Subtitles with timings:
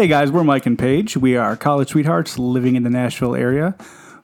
[0.00, 1.16] Hey guys, we're Mike and Paige.
[1.16, 3.74] We are college sweethearts living in the Nashville area.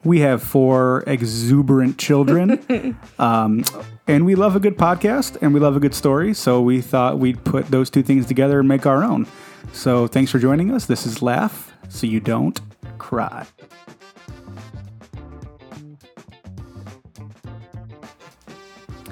[0.05, 3.65] We have four exuberant children, um,
[4.07, 6.33] and we love a good podcast and we love a good story.
[6.33, 9.27] So we thought we'd put those two things together and make our own.
[9.73, 10.87] So thanks for joining us.
[10.87, 12.61] This is Laugh So You Don't
[12.99, 13.45] Cry.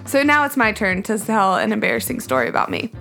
[0.05, 2.93] So now it's my turn to tell an embarrassing story about me.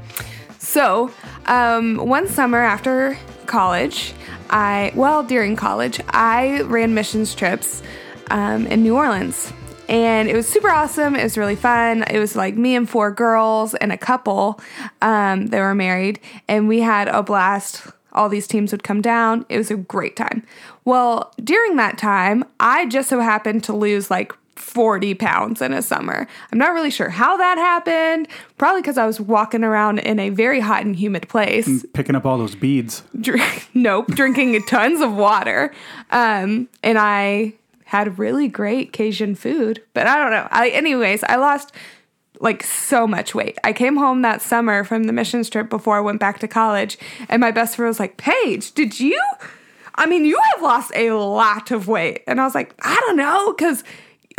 [0.58, 1.12] So,
[1.46, 3.18] um, one summer after
[3.52, 4.14] college,
[4.50, 7.84] I, well, during college, I ran missions trips
[8.32, 9.54] um, in New Orleans.
[9.90, 11.16] And it was super awesome.
[11.16, 12.04] It was really fun.
[12.04, 14.62] It was like me and four girls and a couple
[15.02, 16.22] um, that were married.
[16.48, 17.88] And we had a blast.
[18.14, 19.46] All these teams would come down.
[19.50, 20.44] It was a great time.
[20.86, 25.82] Well, during that time, I just so happened to lose like 40 pounds in a
[25.82, 26.28] summer.
[26.52, 28.28] I'm not really sure how that happened.
[28.58, 31.86] Probably because I was walking around in a very hot and humid place.
[31.94, 33.04] Picking up all those beads.
[33.20, 35.74] Drink, nope, drinking tons of water.
[36.12, 37.54] Um, and I
[37.86, 40.48] had really great Cajun food, but I don't know.
[40.52, 41.74] I, anyways, I lost
[42.40, 43.58] like so much weight.
[43.64, 46.98] I came home that summer from the mission trip before I went back to college,
[47.30, 49.20] and my best friend was like, Paige, did you?
[49.96, 52.24] I mean, you have lost a lot of weight.
[52.28, 53.84] And I was like, I don't know, because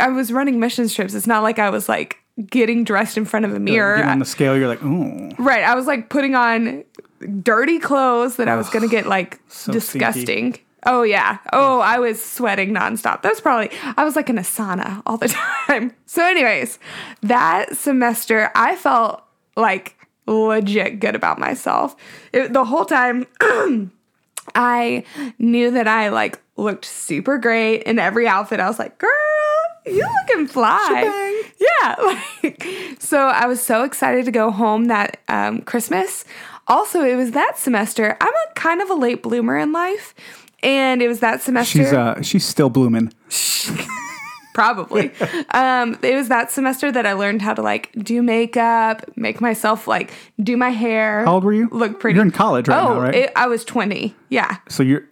[0.03, 1.13] I was running mission trips.
[1.13, 4.03] It's not like I was like getting dressed in front of a mirror.
[4.03, 5.29] On the scale, you're like, ooh.
[5.37, 5.63] Right.
[5.63, 6.83] I was like putting on
[7.41, 10.25] dirty clothes that I was going to get like so disgusting.
[10.25, 10.65] stinky.
[10.85, 11.37] Oh, yeah.
[11.53, 13.21] Oh, I was sweating nonstop.
[13.21, 15.29] That's probably, I was like in a sauna all the
[15.67, 15.93] time.
[16.05, 16.77] So, anyways,
[17.21, 19.23] that semester, I felt
[19.55, 19.95] like
[20.27, 21.95] legit good about myself.
[22.33, 23.25] It, the whole time,
[24.55, 25.05] I
[25.39, 28.59] knew that I like looked super great in every outfit.
[28.59, 29.09] I was like, girl,
[29.85, 31.43] you looking fly.
[31.59, 31.95] Yeah.
[32.43, 32.67] Like,
[32.99, 36.25] so I was so excited to go home that um, Christmas.
[36.67, 38.17] Also, it was that semester.
[38.19, 40.13] I'm a kind of a late bloomer in life.
[40.61, 41.79] And it was that semester.
[41.79, 43.13] She's uh, she's still blooming.
[44.53, 45.11] probably.
[45.49, 49.87] um, it was that semester that I learned how to like do makeup, make myself
[49.87, 51.25] like do my hair.
[51.25, 51.67] How old were you?
[51.71, 52.15] Look pretty.
[52.15, 53.15] You're in college right oh, now, right?
[53.15, 54.15] it, I was 20.
[54.29, 54.57] Yeah.
[54.69, 55.07] so you're.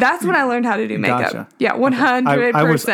[0.00, 1.20] That's when I learned how to do makeup.
[1.32, 1.48] Gotcha.
[1.58, 2.26] Yeah, 100%.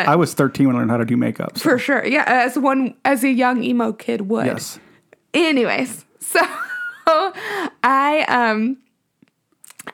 [0.07, 1.57] I, I was 13 when I learned how to do makeup.
[1.57, 2.05] so- For sure.
[2.05, 4.45] Yeah, as one as a young emo kid would.
[4.45, 4.79] yes.
[5.33, 6.39] Anyways, so
[7.83, 8.77] I um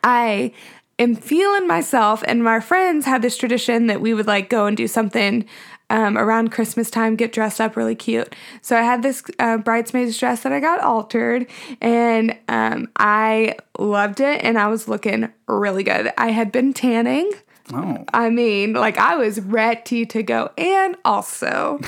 [0.03, 0.51] I
[0.99, 4.75] am feeling myself and my friends had this tradition that we would like go and
[4.77, 5.45] do something
[5.89, 8.35] um, around Christmas time, get dressed up really cute.
[8.61, 11.47] So I had this uh, bridesmaid's dress that I got altered,
[11.81, 16.11] and um, I loved it, and I was looking really good.
[16.17, 17.31] I had been tanning.
[17.71, 18.03] Oh.
[18.13, 20.51] I mean, like I was ready to go.
[20.57, 21.79] And also,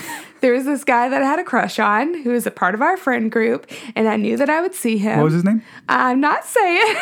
[0.41, 2.81] there was this guy that I had a crush on who was a part of
[2.81, 5.17] our friend group, and I knew that I would see him.
[5.17, 5.63] What was his name?
[5.89, 6.95] I'm not saying.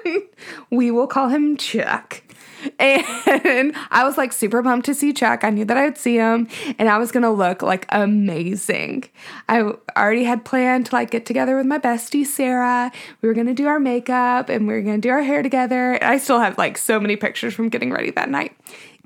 [0.70, 2.22] we will call him Chuck.
[3.28, 5.44] And I was like super pumped to see Chuck.
[5.44, 6.48] I knew that I would see him
[6.78, 9.04] and I was gonna look like amazing.
[9.48, 12.90] I already had planned to like get together with my bestie Sarah.
[13.22, 15.94] We were gonna do our makeup and we were gonna do our hair together.
[15.94, 18.56] And I still have like so many pictures from getting ready that night.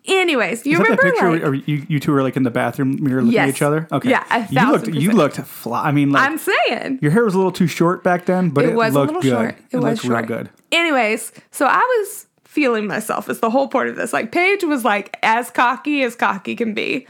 [0.04, 2.50] Anyways, you Is remember that picture like, where you, you two were like in the
[2.50, 3.86] bathroom mirror looking at each other?
[3.92, 4.10] Okay.
[4.10, 5.82] Yeah, you looked thousand you looked fly.
[5.84, 8.64] I mean, like I'm saying your hair was a little too short back then, but
[8.64, 9.30] it, it was a little good.
[9.30, 9.58] short.
[9.70, 10.28] It, was looked short.
[10.28, 10.50] real good.
[10.72, 14.12] Anyways, so I was feeling myself is the whole point of this.
[14.12, 17.06] Like Paige was like as cocky as cocky can be.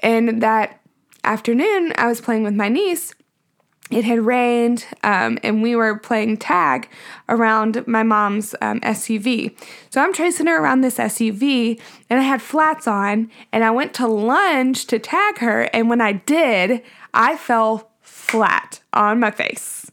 [0.00, 0.82] And that
[1.24, 3.14] afternoon I was playing with my niece.
[3.90, 6.88] It had rained, um, and we were playing tag
[7.28, 9.56] around my mom's um, SUV.
[9.90, 13.94] So I'm chasing her around this SUV, and I had flats on, and I went
[13.94, 15.70] to lunge to tag her.
[15.72, 16.82] And when I did,
[17.14, 19.88] I fell flat on my face,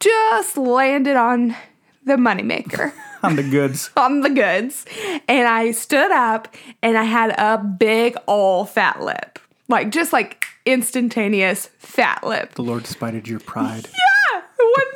[0.00, 1.54] just landed on
[2.02, 2.94] the moneymaker
[3.24, 3.90] On the goods.
[3.96, 4.84] on the goods.
[5.28, 9.38] And I stood up and I had a big old fat lip.
[9.68, 12.54] Like just like instantaneous fat lip.
[12.54, 13.88] The Lord spited your pride.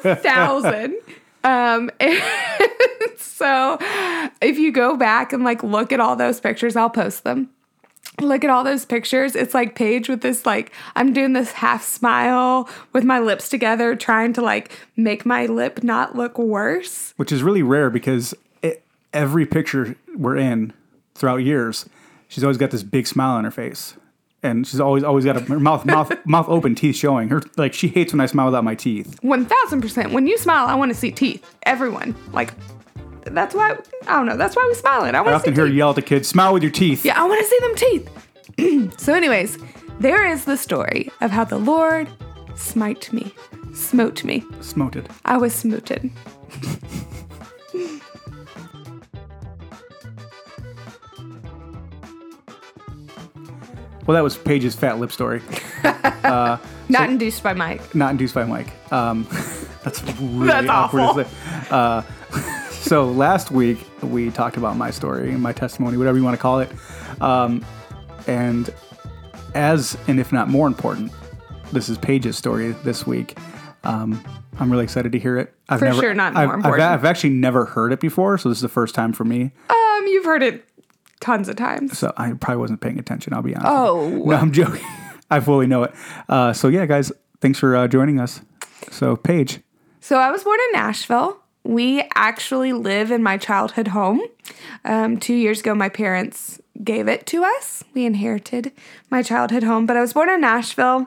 [0.04, 0.96] Yeah, 1000.
[1.44, 2.20] um and
[3.18, 3.78] so
[4.40, 7.50] if you go back and like look at all those pictures, I'll post them.
[8.20, 9.36] Look at all those pictures.
[9.36, 13.94] It's like Paige with this like I'm doing this half smile with my lips together
[13.96, 17.14] trying to like make my lip not look worse.
[17.16, 18.82] Which is really rare because it,
[19.12, 20.72] every picture we're in
[21.14, 21.88] throughout years,
[22.28, 23.94] she's always got this big smile on her face.
[24.40, 27.28] And she's always always got a, her mouth mouth mouth open, teeth showing.
[27.28, 29.18] Her like she hates when I smile without my teeth.
[29.22, 30.12] One thousand percent.
[30.12, 31.44] When you smile, I want to see teeth.
[31.64, 32.52] Everyone, like,
[33.34, 33.76] that's why
[34.06, 34.36] I don't know.
[34.36, 35.14] That's why we smiling.
[35.14, 35.74] I, I often hear teeth.
[35.74, 38.10] yell to kids, "Smile with your teeth." Yeah, I want to see them teeth.
[39.00, 39.58] so, anyways,
[40.00, 42.08] there is the story of how the Lord
[42.54, 43.32] smite me,
[43.72, 45.08] smote me, smoted.
[45.24, 46.10] I was smoted.
[54.06, 55.42] well, that was Paige's fat lip story.
[56.28, 56.58] Uh,
[56.90, 57.94] not induced by Mike.
[57.94, 58.68] Not induced by Mike.
[58.92, 59.26] Um,
[59.84, 61.24] that's really that's awkward awful.
[61.70, 62.02] Uh,
[62.80, 66.60] so last week we talked about my story, my testimony, whatever you want to call
[66.60, 66.70] it.
[67.20, 67.64] Um,
[68.26, 68.70] and
[69.54, 71.12] as and if not more important,
[71.72, 73.36] this is Paige's story this week.
[73.84, 74.22] Um,
[74.58, 75.54] I'm really excited to hear it.
[75.68, 76.82] I've For never, sure not I've, more I've- important.
[76.90, 79.52] I've actually never heard it before, so this is the first time for me.
[79.70, 80.64] Um, you've heard it
[81.20, 81.98] tons of times.
[81.98, 83.32] So I probably wasn't paying attention.
[83.34, 83.70] I'll be honest.
[83.70, 84.08] Oh.
[84.24, 84.84] no, I'm joking.
[85.30, 85.94] I fully know it.
[86.28, 88.40] Uh, so yeah, guys, thanks for uh, joining us.
[88.90, 89.60] So Paige,
[90.00, 91.38] So I was born in Nashville.
[91.64, 94.22] We actually live in my childhood home.
[94.84, 97.84] Um, two years ago, my parents gave it to us.
[97.94, 98.72] We inherited
[99.10, 101.06] my childhood home, but I was born in Nashville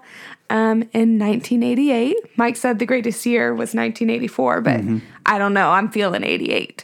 [0.49, 2.15] um, in 1988.
[2.35, 4.81] Mike said the greatest year was 1984, but
[5.25, 5.69] I don't know.
[5.71, 6.83] I'm feeling 88.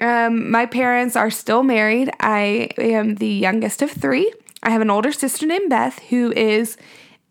[0.00, 2.10] Um, my parents are still married.
[2.20, 4.32] I am the youngest of three.
[4.62, 6.76] I have an older sister named Beth who is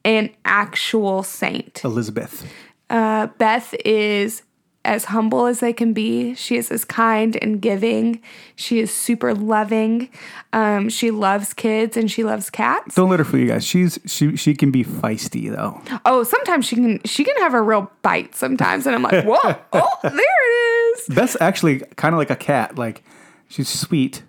[0.05, 1.83] an actual saint.
[1.83, 2.47] Elizabeth.
[2.89, 4.43] Uh, Beth is
[4.89, 6.33] as humble as they can be.
[6.33, 8.21] She is as kind and giving.
[8.55, 10.09] She is super loving.
[10.51, 12.95] Um, she loves kids and she loves cats.
[12.95, 13.63] Don't let her fool you guys.
[13.65, 15.79] She's she she can be feisty though.
[16.05, 19.37] Oh, sometimes she can she can have a real bite sometimes, and I'm like, whoa,
[19.73, 21.05] oh, there it is.
[21.07, 22.77] That's actually kind of like a cat.
[22.77, 23.03] Like
[23.47, 24.23] she's sweet,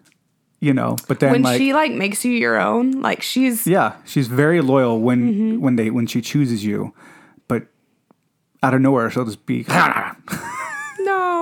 [0.60, 3.96] you know, but then When like she like makes you your own, like she's yeah,
[4.04, 5.60] she's very loyal when Mm-hmm.
[5.60, 6.92] when they when she chooses you,
[7.48, 7.66] but
[8.62, 9.64] out of nowhere she'll just be.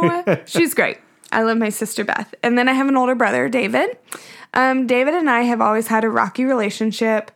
[0.02, 0.98] No, she's great.
[1.30, 2.34] I love my sister Beth.
[2.42, 3.96] And then I have an older brother, David.
[4.54, 7.30] Um, David and I have always had a rocky relationship.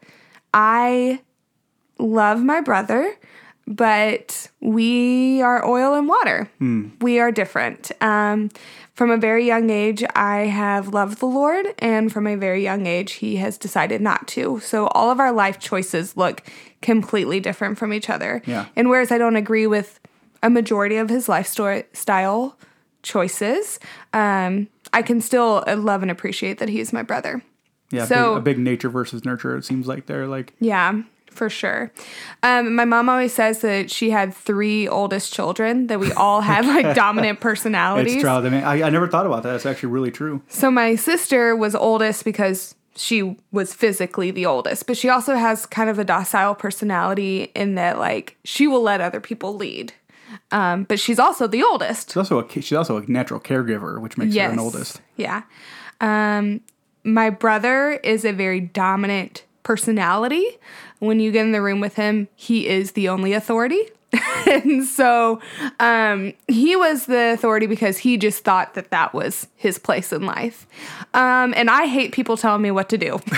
[0.55, 1.21] I
[1.99, 3.15] love my brother,
[3.67, 6.51] but we are oil and water.
[7.01, 7.93] We are different.
[8.01, 8.51] Um,
[8.95, 12.87] from a very young age, I have loved the Lord, and from a very young
[12.87, 14.61] age, He has decided not to.
[14.61, 16.43] So all of our life choices look
[16.83, 18.43] completely different from each other.
[18.45, 18.67] Yeah.
[18.77, 19.99] And whereas I don't agree with
[20.43, 22.57] a majority of his lifestyle
[23.03, 23.79] choices,
[24.13, 27.43] um, I can still uh, love and appreciate that he's my brother.
[27.91, 29.57] Yeah, So- big, a big nature versus nurture.
[29.57, 31.93] It seems like they're like Yeah, for sure.
[32.43, 36.65] Um, my mom always says that she had three oldest children, that we all had
[36.67, 38.15] like dominant personalities.
[38.15, 38.31] it's true.
[38.31, 39.55] I, mean, I, I never thought about that.
[39.57, 40.43] It's actually really true.
[40.49, 45.65] So my sister was oldest because she was physically the oldest, but she also has
[45.65, 49.95] kind of a docile personality in that like she will let other people lead.
[50.53, 52.11] Um, but she's also the oldest.
[52.11, 55.01] She's also a she's also a natural caregiver, which makes her an oldest.
[55.17, 55.43] Yeah.
[56.01, 56.61] Um,
[57.05, 60.47] my brother is a very dominant personality.
[60.99, 63.81] When you get in the room with him, he is the only authority.
[64.47, 65.41] and so
[65.81, 70.27] um, he was the authority because he just thought that that was his place in
[70.27, 70.67] life.
[71.15, 73.21] Um, and I hate people telling me what to do.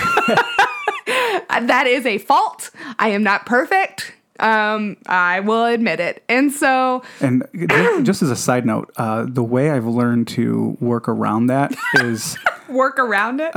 [1.47, 2.71] that is a fault.
[2.99, 4.13] I am not perfect.
[4.39, 6.23] Um, I will admit it.
[6.27, 10.75] And so And ju- just as a side note, uh, the way I've learned to
[10.79, 12.37] work around that is,
[12.69, 13.51] work around it.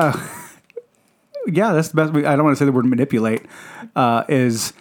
[1.47, 2.13] yeah, that's the best.
[2.13, 3.43] way- I don't want to say the word manipulate.
[3.97, 4.73] Uh, is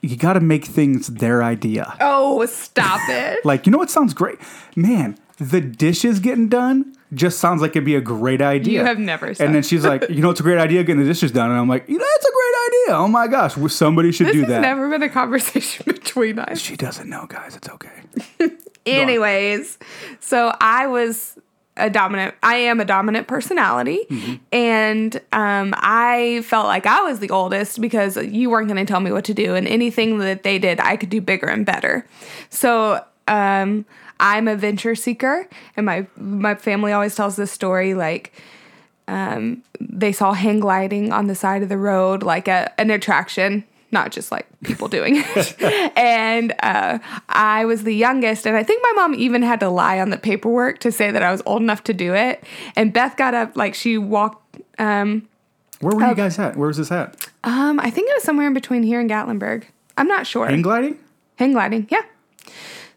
[0.00, 1.96] you got to make things their idea.
[2.00, 3.44] oh, stop it.
[3.44, 4.38] Like you know what sounds great,
[4.76, 5.16] man.
[5.38, 8.80] The dishes getting done just sounds like it'd be a great idea.
[8.80, 11.00] You have never said And then she's like, you know, it's a great idea getting
[11.02, 12.96] the dishes done, and I'm like, you know, that's a great idea.
[12.96, 14.60] Oh my gosh, well, somebody should This do that.
[14.60, 16.58] never been a conversation between us.
[16.60, 17.56] she doesn't know, guys.
[17.56, 18.02] It's okay.
[18.86, 19.78] Anyways,
[20.20, 21.38] so I was
[21.76, 22.34] a dominant.
[22.42, 24.06] I am a dominant personality,
[24.52, 29.00] and um, I felt like I was the oldest because you weren't going to tell
[29.00, 32.06] me what to do, and anything that they did, I could do bigger and better.
[32.50, 33.04] So.
[33.26, 33.86] Um,
[34.20, 38.32] I'm a venture seeker, and my my family always tells this story like
[39.08, 43.64] um, they saw hang gliding on the side of the road, like a, an attraction,
[43.90, 45.92] not just like people doing it.
[45.96, 50.00] and uh, I was the youngest, and I think my mom even had to lie
[50.00, 52.42] on the paperwork to say that I was old enough to do it.
[52.76, 54.58] And Beth got up, like she walked.
[54.78, 55.28] Um,
[55.80, 56.56] Where were you guys at?
[56.56, 57.28] Where was this at?
[57.44, 59.64] um, I think it was somewhere in between here and Gatlinburg.
[59.98, 60.46] I'm not sure.
[60.46, 60.98] Hang gliding?
[61.36, 62.02] hang gliding, yeah.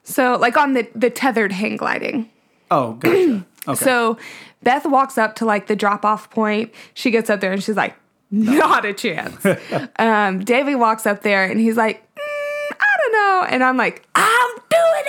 [0.08, 2.30] So like on the the tethered hang gliding.
[2.72, 3.46] Oh, gotcha.
[3.68, 3.84] Okay.
[3.84, 4.18] So
[4.64, 6.74] Beth walks up to like the drop off point.
[6.94, 7.98] She gets up there and she's like,
[8.32, 9.46] not a chance.
[10.00, 13.48] um, Davey walks up there and he's like, "Mm, I don't know.
[13.50, 15.04] And I'm like, I'm doing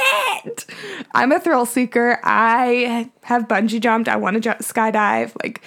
[0.45, 0.67] it.
[1.14, 2.19] I'm a thrill seeker.
[2.25, 4.09] I have bungee jumped.
[4.09, 5.33] I want to jump, skydive.
[5.40, 5.62] Like,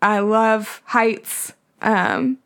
[0.00, 1.52] I love heights.
[1.82, 2.38] Um,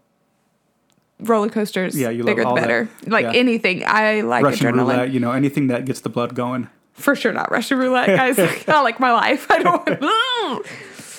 [1.29, 1.97] roller coasters.
[1.99, 2.61] Yeah, you love bigger the all that.
[2.63, 2.89] better.
[3.07, 3.33] Like Yeah.
[3.35, 3.83] anything.
[3.87, 4.79] I like Russian adrenaline.
[4.79, 6.69] roulette, you know, anything that gets the blood going.
[6.93, 8.39] For sure not Russian roulette, guys.
[8.69, 9.47] not like my life.
[9.51, 10.67] I don't.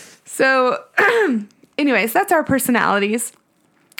[0.25, 0.83] so,
[1.77, 3.33] anyways, that's our personalities.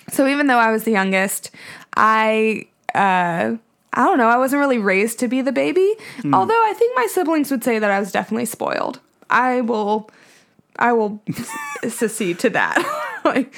[0.09, 1.51] So even though I was the youngest,
[1.97, 3.55] I uh,
[3.97, 5.93] I don't know, I wasn't really raised to be the baby.
[6.31, 8.99] Although I think my siblings would say that I was definitely spoiled.
[9.29, 10.09] I will
[10.77, 11.21] I will
[11.89, 12.77] secede to that.
[13.35, 13.53] like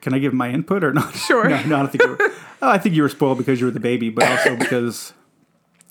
[0.00, 1.14] can I give my input or not?
[1.14, 1.48] Sure.
[1.48, 2.18] no, no, I don't think you were.
[2.62, 5.14] Oh, I think you were spoiled because you were the baby, but also because.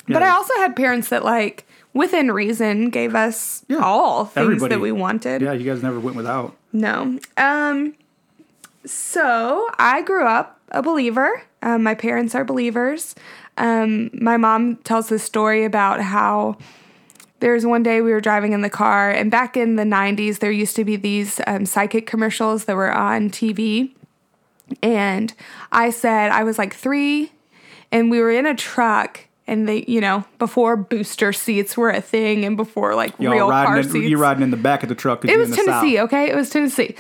[0.08, 4.76] But I also had parents that like within reason gave us Yeah, all things everybody.
[4.76, 5.42] that we wanted.
[5.42, 6.56] Yeah, you guys never went without.
[6.72, 7.20] No.
[7.38, 7.96] Um
[8.86, 11.44] so I grew up a believer.
[11.62, 13.16] Um, my parents are believers.
[13.58, 16.58] Um, my mom tells this story about how
[17.40, 20.52] there's one day we were driving in the car, and back in the 90s, there
[20.52, 23.92] used to be these um, psychic commercials that were on TV.
[24.84, 25.34] And
[25.72, 27.32] I said, I was like three,
[27.92, 29.22] and we were in a truck.
[29.48, 33.50] And they, you know, before booster seats were a thing, and before like Y'all real
[33.50, 35.26] car in, seats, you riding in the back of the truck.
[35.26, 36.06] it was in the Tennessee, South.
[36.06, 36.30] okay?
[36.30, 36.96] It was Tennessee.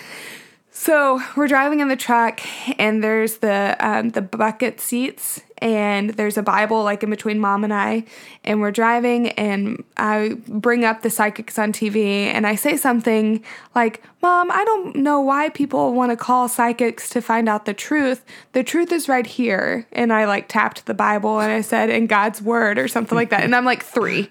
[0.72, 2.40] So we're driving in the truck,
[2.80, 7.64] and there's the um, the bucket seats, and there's a Bible like in between mom
[7.64, 8.06] and I,
[8.44, 13.44] and we're driving, and I bring up the psychics on TV, and I say something
[13.76, 17.74] like, "Mom, I don't know why people want to call psychics to find out the
[17.74, 18.26] truth.
[18.54, 22.08] The truth is right here." And I like tapped the Bible, and I said, "In
[22.08, 24.30] God's word" or something like that, and I'm like three.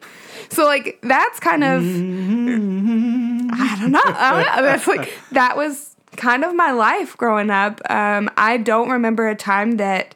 [0.50, 4.00] So like that's kind of I don't know.
[4.04, 4.62] I don't know.
[4.62, 7.80] That's like that was kind of my life growing up.
[7.90, 10.14] Um, I don't remember a time that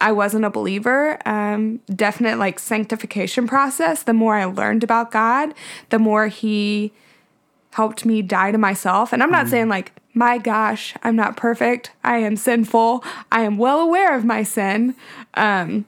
[0.00, 1.18] I wasn't a believer.
[1.26, 4.02] Um, definite like sanctification process.
[4.02, 5.54] The more I learned about God,
[5.90, 6.92] the more He
[7.72, 9.12] helped me die to myself.
[9.12, 11.92] And I'm not saying like, my gosh, I'm not perfect.
[12.02, 13.04] I am sinful.
[13.30, 14.94] I am well aware of my sin.
[15.34, 15.84] Um,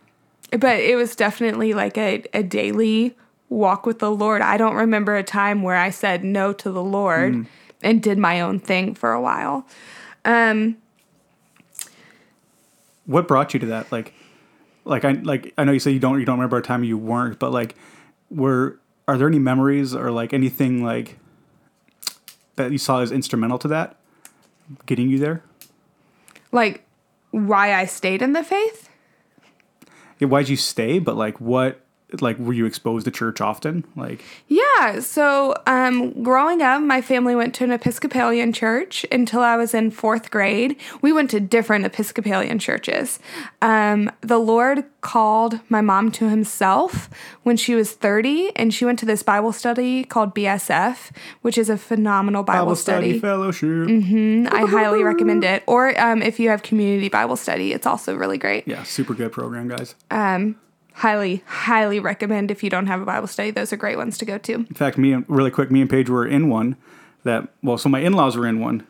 [0.51, 3.17] but it was definitely like a, a daily
[3.49, 4.43] walk with the Lord.
[4.43, 7.47] I don't remember a time where I said no to the Lord
[7.83, 9.67] and did my own thing for a while.
[10.27, 10.77] Um,
[13.09, 13.91] What brought you to that?
[13.91, 14.15] Like,
[14.85, 16.97] like I like I know you say you don't you don't remember a time you
[16.97, 17.75] weren't, but like,
[18.31, 21.19] were are there any memories or like anything like
[22.55, 23.97] that you saw as instrumental to that
[24.87, 25.43] getting you there?
[26.53, 26.85] like
[27.31, 28.89] why I stayed in the faith.
[30.19, 30.99] Yeah, why'd you stay?
[30.99, 31.85] But like, what
[32.21, 33.85] like were you exposed to church often?
[33.95, 39.57] Like, Yeah, so um, growing up, my family went to an Episcopalian church until I
[39.57, 40.77] was in fourth grade.
[41.03, 43.19] We went to different Episcopalian churches.
[43.61, 47.11] Um, the Lord called my mom to Himself
[47.43, 51.11] when she was 30, and she went to this Bible study called BSF,
[51.43, 53.19] which is a phenomenal Bible, study.
[53.19, 53.69] fellowship.
[53.69, 54.55] mm-hmm.
[54.55, 55.63] I highly recommend it.
[55.67, 58.67] Or um, if you have community Bible study, it's also really great.
[58.67, 59.95] Yeah, super good program, guys.
[60.99, 63.53] Highly, highly recommend if you don't have a Bible study.
[63.53, 64.55] Those are great ones to go to.
[64.55, 66.77] In fact, me and really quick, me and Paige were in one
[67.23, 68.85] that well, so my in laws were in one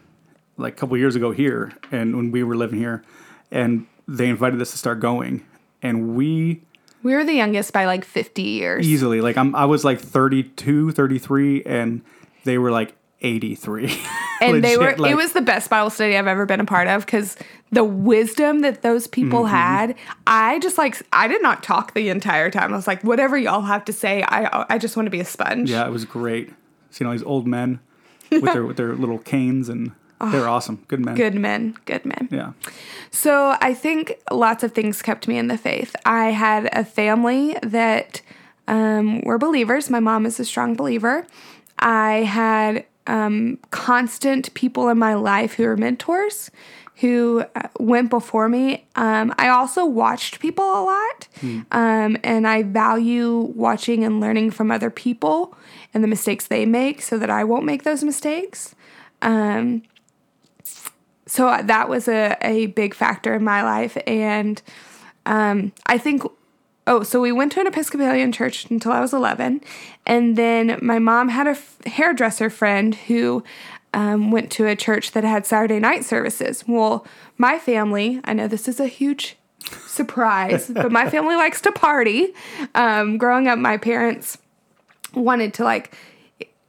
[0.57, 3.05] like a couple years ago here, and when we were living here,
[3.51, 5.45] and they invited us to start going,
[5.83, 6.63] and we
[7.03, 8.87] We were the youngest by like 50 years.
[8.87, 12.03] easily like I'm I was like 32, 33, and
[12.45, 14.01] they were like 83.
[14.41, 16.87] and they were like- it was the best bible study i've ever been a part
[16.89, 17.37] of because
[17.73, 19.55] the wisdom that those people Mm-hmm.
[19.55, 19.95] had
[20.27, 23.63] i just like i did not talk the entire time i was like whatever y'all
[23.63, 26.53] have to say i i just want to be a sponge yeah, it was great.
[26.91, 27.81] Seeing all these old men
[28.31, 29.93] with their with their little canes, and
[30.33, 31.15] they're awesome, good men.
[31.17, 32.53] good men good men Yeah.
[33.11, 37.57] so i think lots of things kept me in the faith i had a family
[37.63, 38.21] that
[38.69, 41.27] um, were believers my mom is a strong believer
[41.79, 46.51] i had um, constant people in my life who are mentors
[46.97, 48.85] who uh, went before me.
[48.97, 51.29] Um, I also watched people a lot,
[51.71, 55.57] um, and I value watching and learning from other people
[55.95, 58.75] and the mistakes they make so that I won't make those mistakes.
[59.23, 59.83] Um,
[61.27, 63.97] so that was a, a big factor in my life.
[64.07, 64.61] And
[65.25, 66.23] um, I think,
[66.89, 69.61] oh, so we went to an Episcopalian church until I was 11.
[70.07, 73.45] And then my mom had a f- hairdresser friend who
[73.93, 76.65] um, went to a church that had Saturday night services.
[76.67, 79.37] Well, my family, I know this is a huge
[79.87, 82.35] surprise, but my family likes to party.
[82.75, 84.39] Um, growing up, my parents
[85.15, 85.95] wanted to like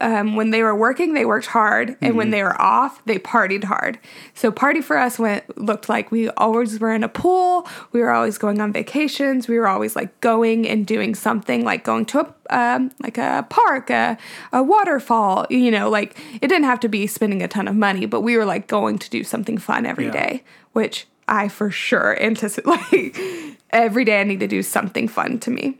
[0.01, 3.65] um, when they were working, they worked hard, and when they were off, they partied
[3.65, 3.99] hard.
[4.33, 7.67] So party for us went looked like we always were in a pool.
[7.91, 9.47] We were always going on vacations.
[9.47, 13.45] We were always like going and doing something, like going to a um, like a
[13.49, 14.17] park, a,
[14.53, 15.45] a waterfall.
[15.49, 18.37] You know, like it didn't have to be spending a ton of money, but we
[18.37, 20.11] were like going to do something fun every Yeah.
[20.11, 23.15] day, which I for sure anticipate.
[23.17, 25.77] Like every day, I need to do something fun to me.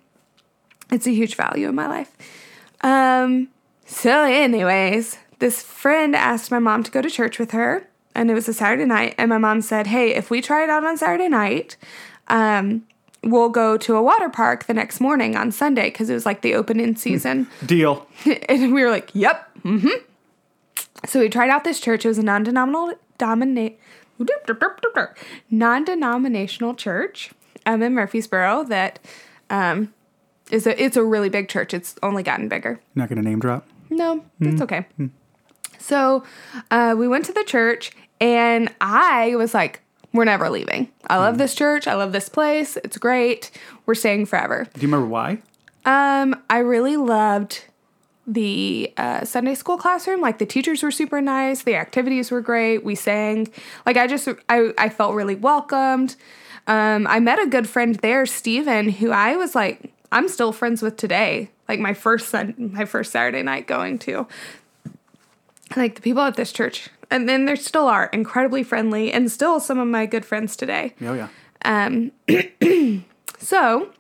[0.92, 2.16] It's a huge value in my life.
[2.82, 3.48] Um,
[3.89, 7.86] so, anyways, this friend asked my mom to go to church with her.
[8.15, 9.15] and it was a Saturday night.
[9.17, 11.77] And my mom said, "Hey, if we try it out on Saturday night,
[12.27, 12.84] um,
[13.24, 16.41] we'll go to a water park the next morning on Sunday because it was like
[16.41, 18.05] the opening season." Deal.
[18.50, 20.03] and we were like, "Yep, mm-hmm."
[21.05, 22.03] So we tried out this church.
[22.03, 22.98] It was a non-denominational
[25.50, 27.31] non-denominational church
[27.65, 29.00] um, in Murfreesboro that
[29.50, 29.93] um,
[30.51, 31.74] is a it's a really big church.
[31.74, 32.81] It's only gotten bigger.
[32.96, 33.67] Not gonna name drop.
[33.89, 34.86] No, that's okay.
[35.77, 36.24] So
[36.72, 37.91] uh, we went to the church,
[38.22, 39.81] and I was like,
[40.13, 40.91] "We're never leaving.
[41.08, 41.88] I love this church.
[41.88, 42.77] I love this place.
[42.77, 43.51] It's great.
[43.86, 45.39] We're staying forever." Do you remember why?
[45.86, 47.63] Um, I really loved
[48.27, 50.22] the uh, Sunday school classroom.
[50.22, 51.63] Like the teachers were super nice.
[51.63, 52.84] The activities were great.
[52.84, 53.48] We sang.
[53.86, 56.15] Like I just I I felt really welcomed.
[56.67, 60.81] Um, I met a good friend there, Steven, who I was like I'm still friends
[60.81, 61.50] with today.
[61.70, 64.28] Like my first sun, my first Saturday night going to.
[65.76, 69.60] Like the people at this church, and then there still are incredibly friendly, and still
[69.60, 70.96] some of my good friends today.
[71.00, 71.28] Oh yeah.
[71.64, 72.12] Um,
[73.38, 73.92] so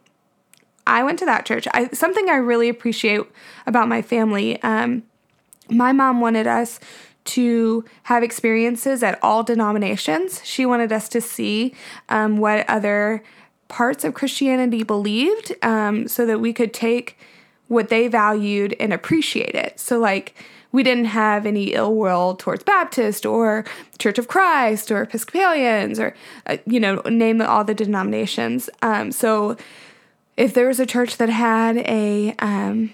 [0.87, 1.67] I went to that church.
[1.71, 3.21] I something I really appreciate
[3.67, 4.61] about my family.
[4.63, 5.03] Um,
[5.69, 6.79] my mom wanted us
[7.25, 10.41] to have experiences at all denominations.
[10.43, 11.75] She wanted us to see
[12.09, 13.23] um, what other
[13.67, 17.15] parts of Christianity believed, um, so that we could take
[17.69, 19.73] what they valued and appreciated.
[19.79, 20.35] So like.
[20.71, 23.65] We didn't have any ill will towards Baptist or
[23.97, 26.13] Church of Christ or Episcopalians or,
[26.45, 28.69] uh, you know, name all the denominations.
[28.83, 29.57] Um, so
[30.37, 32.93] if there was a church that had a um,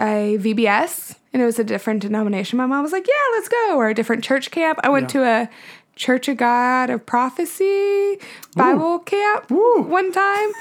[0.00, 3.76] a VBS and it was a different denomination, my mom was like, "Yeah, let's go."
[3.76, 4.80] Or a different church camp.
[4.82, 5.20] I went Yeah.
[5.20, 5.50] to a
[5.96, 8.18] Church of God of Prophecy
[8.56, 9.82] Bible camp Ooh.
[9.82, 10.52] one time,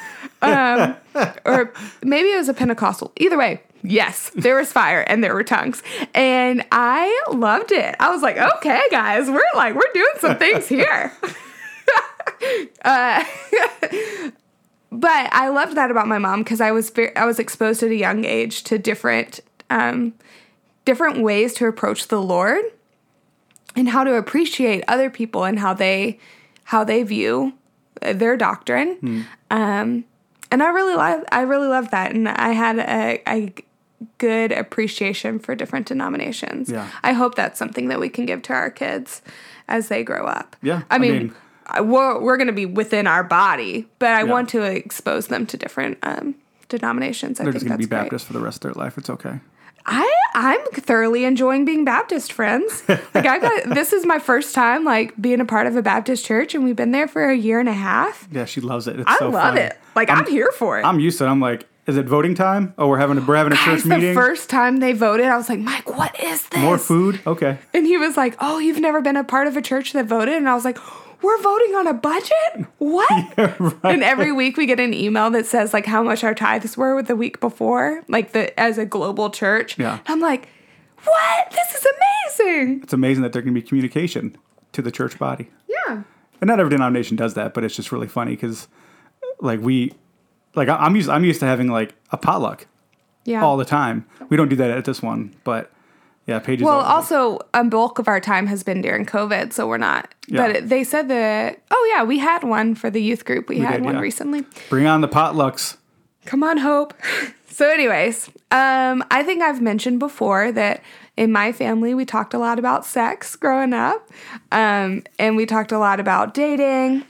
[0.42, 0.96] um,
[1.46, 1.74] or
[2.04, 3.12] maybe it was a Pentecostal.
[3.18, 3.62] Either way.
[3.86, 5.84] Yes, there was fire and there were tongues.
[6.16, 7.96] And I loved it.
[8.00, 11.12] I was like, okay, guys, we're like, we're doing some things here.
[12.86, 13.24] uh,
[14.92, 17.90] but I loved that about my mom because I was very, I was exposed at
[17.90, 20.14] a young age to different um,
[20.86, 22.64] different ways to approach the Lord
[23.76, 26.20] and how to appreciate other people and how they
[26.66, 27.54] how they view
[28.02, 29.26] their doctrine.
[29.52, 30.06] Um,
[30.52, 33.54] and I really love I really love that, and I had a, a
[34.18, 36.70] good appreciation for different denominations.
[36.70, 36.90] Yeah.
[37.04, 39.22] I hope that's something that we can give to our kids
[39.68, 40.56] as they grow up.
[40.62, 41.12] Yeah, I I mean.
[41.12, 41.34] mean-
[41.82, 44.32] we're, we're going to be within our body, but I Yeah.
[44.32, 46.36] want to expose them to different um,
[46.68, 47.40] denominations.
[47.40, 48.02] I They're think just gonna that's be great.
[48.02, 48.98] Baptist for the rest of their life.
[48.98, 49.40] It's okay.
[49.86, 52.84] I I'm thoroughly enjoying being Baptist friends.
[52.88, 56.26] Like I got this is my first time like being a part of a Baptist
[56.26, 58.28] church, and we've been there for a year and a half.
[58.32, 59.00] Yeah, she loves it.
[59.00, 59.58] It's I so love fun.
[59.58, 59.78] it.
[59.96, 60.84] Like I'm, here for it.
[60.84, 61.28] I'm used to it.
[61.28, 62.74] I'm like, is it voting time?
[62.78, 64.14] Oh, we're having a we're having a Guys, church the meeting.
[64.16, 66.60] first time they voted, I was like, Mike, what is this?
[66.62, 67.20] More food?
[67.28, 67.58] Okay.
[67.74, 70.36] And he was like, Oh, you've never been a part of a church that voted?
[70.36, 70.78] And I was like,
[71.24, 72.68] We're voting on a budget?
[72.78, 73.34] What?
[73.84, 76.96] And every week we get an email that says like how much our tithes were
[76.96, 79.80] with the week before, like the as a global church.
[79.80, 80.00] Yeah.
[80.08, 80.48] I'm like,
[81.04, 81.52] What?
[81.52, 81.86] This is
[82.40, 82.82] amazing.
[82.84, 84.38] It's amazing that there can be communication
[84.74, 85.50] to the church body.
[85.68, 86.04] Yeah.
[86.42, 88.68] And not every denomination does that, but it's just really funny because,
[89.40, 89.94] like we,
[90.56, 92.68] like I'm used I'm used to having like a potluck
[93.26, 93.44] Yeah.
[93.44, 94.06] all the time.
[94.30, 95.72] We don't do that at this one, but
[96.26, 96.64] yeah, pages.
[96.64, 100.14] Well, also, a bulk of our time has been during COVID, so we're not.
[100.28, 100.54] Yeah.
[100.54, 103.50] But they said that, oh, yeah, we had one for the youth group.
[103.50, 104.02] We, had did, one yeah.
[104.02, 104.46] recently.
[104.70, 105.78] bring on the potlucks.
[106.26, 106.94] Come on, Hope.
[107.50, 110.82] so, anyways, um, I think I've mentioned before that
[111.18, 114.10] in my family, we talked a lot about sex growing up.
[114.52, 117.04] Um, and we talked a lot about dating.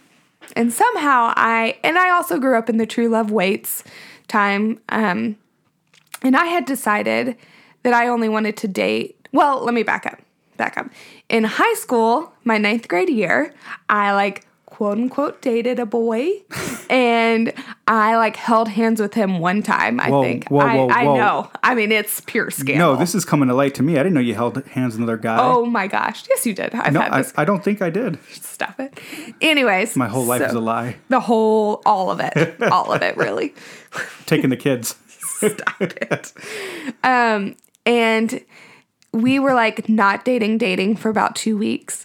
[0.56, 3.84] And somehow I, and I also grew up in the true love waits
[4.28, 4.80] time.
[4.90, 5.38] Um,
[6.22, 7.38] and I had decided
[7.84, 9.28] that I only wanted to date.
[9.32, 10.20] Well, let me back up.
[10.58, 10.90] Back up.
[11.30, 13.54] In high school, my ninth grade year,
[13.90, 16.30] I like quote unquote dated a boy,
[16.90, 17.54] and
[17.88, 20.00] I like held hands with him one time.
[20.00, 20.48] I Whoa, think.
[20.50, 21.16] whoa, I, whoa, I whoa.
[21.16, 21.52] know.
[21.64, 22.94] I mean, it's pure scandal.
[22.94, 23.94] No, this is coming to light to me.
[23.94, 25.38] I didn't know you held hands with another guy.
[25.40, 26.24] Oh my gosh!
[26.30, 26.74] Yes, you did.
[26.76, 27.24] I've no, I.
[27.36, 28.20] I don't think I did.
[28.32, 29.00] Stop it.
[29.42, 30.98] Anyways, My whole life so- is a lie.
[31.10, 33.54] The whole, all of it, all of it, really.
[34.28, 34.96] Taking the kids.
[35.38, 36.34] Stop it.
[37.04, 38.44] Um, and
[39.12, 42.04] we were like not dating, dating for about two weeks.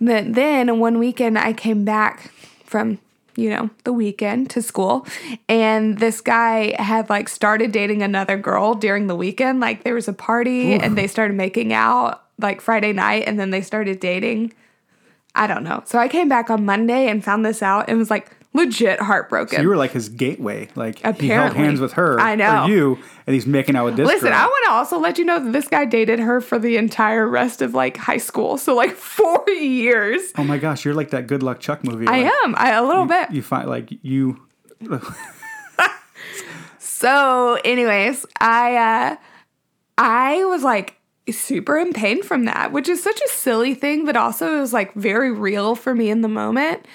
[0.00, 2.30] But then one weekend I came back
[2.64, 2.98] from,
[3.34, 5.06] you know, the weekend to school,
[5.48, 9.60] and this guy had like started dating another girl during the weekend.
[9.60, 13.50] Like there was a party and they started making out like Friday night, and then
[13.50, 14.52] they started dating.
[15.34, 15.82] I don't know.
[15.86, 19.62] So I came back on Monday and found this out and was like, legit heartbroken.
[19.62, 20.68] You were like his gateway.
[20.74, 21.58] Like he held Apparently.
[21.58, 22.18] hands with her.
[22.20, 22.64] I know.
[22.64, 24.38] Or you, and he's making out with this Listen, girl.
[24.38, 27.28] I want to also let you know that this guy dated her for the entire
[27.28, 28.58] rest of like high school.
[28.58, 30.32] So like four years.
[30.36, 32.06] oh my gosh, you're like that Good Luck Chuck movie.
[32.06, 32.54] I like, am.
[32.56, 33.30] I a little bit.
[33.30, 34.40] You find like you.
[36.98, 39.16] So, anyways, I uh
[39.98, 40.96] I was like
[41.30, 44.72] super in pain from that, which is such a silly thing, but also it was
[44.72, 46.86] like very real for me in the moment.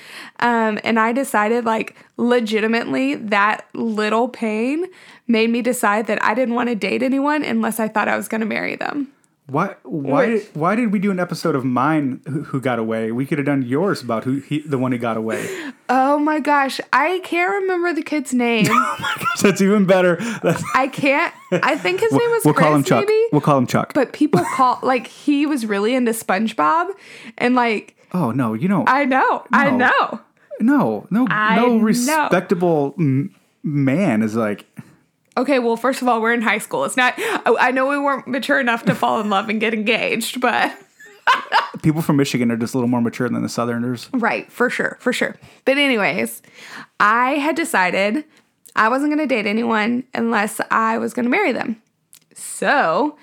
[0.44, 4.86] Um, and I decided like legitimately that little pain
[5.28, 8.28] made me decide that I didn't want to date anyone unless I thought I was
[8.28, 9.08] going to marry them.
[9.48, 9.76] Why?
[9.84, 10.28] Why?
[10.36, 13.12] Which- Why did we do an episode of mine who, who got away?
[13.12, 15.48] We could have done yours about who he, the one who got away.
[15.90, 18.68] Oh my gosh, I can't remember the kid's name.
[18.70, 20.16] oh my gosh, That's even better.
[20.42, 21.34] That's, I can't.
[21.52, 23.06] I think his name was we'll Chris, call him Chuck.
[23.08, 23.26] maybe.
[23.34, 23.94] We'll call him Chuck.
[23.94, 26.92] But people call like he was really into SpongeBob,
[27.38, 28.88] and like oh no, you don't.
[28.90, 30.22] I know, I know.
[30.60, 34.66] No, no, I no respectable m- man is like.
[35.36, 36.86] Okay, well, first of all, we're in high school.
[36.86, 37.16] It's not.
[37.18, 40.78] I I know we weren't mature enough to fall in love and get engaged, but
[41.82, 44.10] People from Michigan are just a little more mature than the Southerners.
[44.14, 45.36] right, for sure, for sure.
[45.66, 46.42] But anyways,
[47.00, 48.26] I had decided
[48.76, 51.82] I wasn't going to date anyone unless I was going to marry them.
[52.34, 53.18] So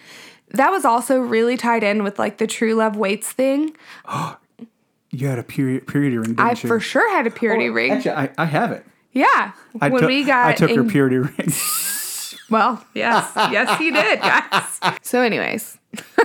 [0.49, 3.77] that was also really tied in with like the true love waits thing.
[5.11, 6.57] You had a period purity ring, didn't I you?
[6.57, 7.93] for sure had a purity ring.
[7.93, 8.85] Actually, I, I have it.
[9.13, 11.53] yeah, I when took, we got I took her en- purity ring.
[12.51, 14.81] Well, yes, yes, he did, guys.
[15.03, 15.79] So, anyways,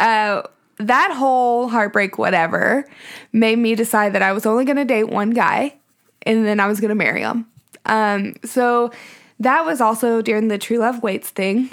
[0.00, 0.42] uh,
[0.78, 2.84] that whole heartbreak, whatever,
[3.32, 5.76] made me decide that I was only going to date one guy,
[6.22, 7.46] and then I was going to marry him.
[7.86, 8.90] Um, so
[9.38, 11.70] that was also during the true love waits thing,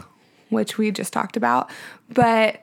[0.50, 1.72] which we just talked about.
[2.14, 2.62] But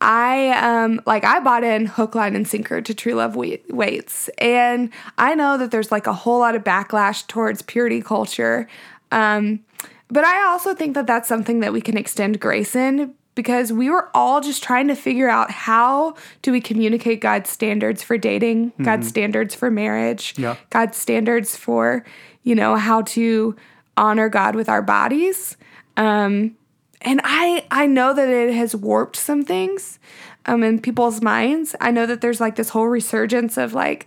[0.00, 4.90] I um like I bought in hook, line, and sinker to True Love Waits, and
[5.18, 8.66] I know that there's like a whole lot of backlash towards purity culture,
[9.12, 9.60] um,
[10.08, 13.88] but I also think that that's something that we can extend grace in because we
[13.90, 18.72] were all just trying to figure out how do we communicate God's standards for dating,
[18.82, 20.56] God's standards for marriage, Yeah.
[20.70, 22.04] God's standards for
[22.42, 23.54] you know how to
[23.96, 25.56] honor God with our bodies.
[25.96, 26.56] Um,
[27.02, 29.98] and I I know that it has warped some things
[30.46, 31.74] um in people's minds.
[31.80, 34.06] I know that there's like this whole resurgence of like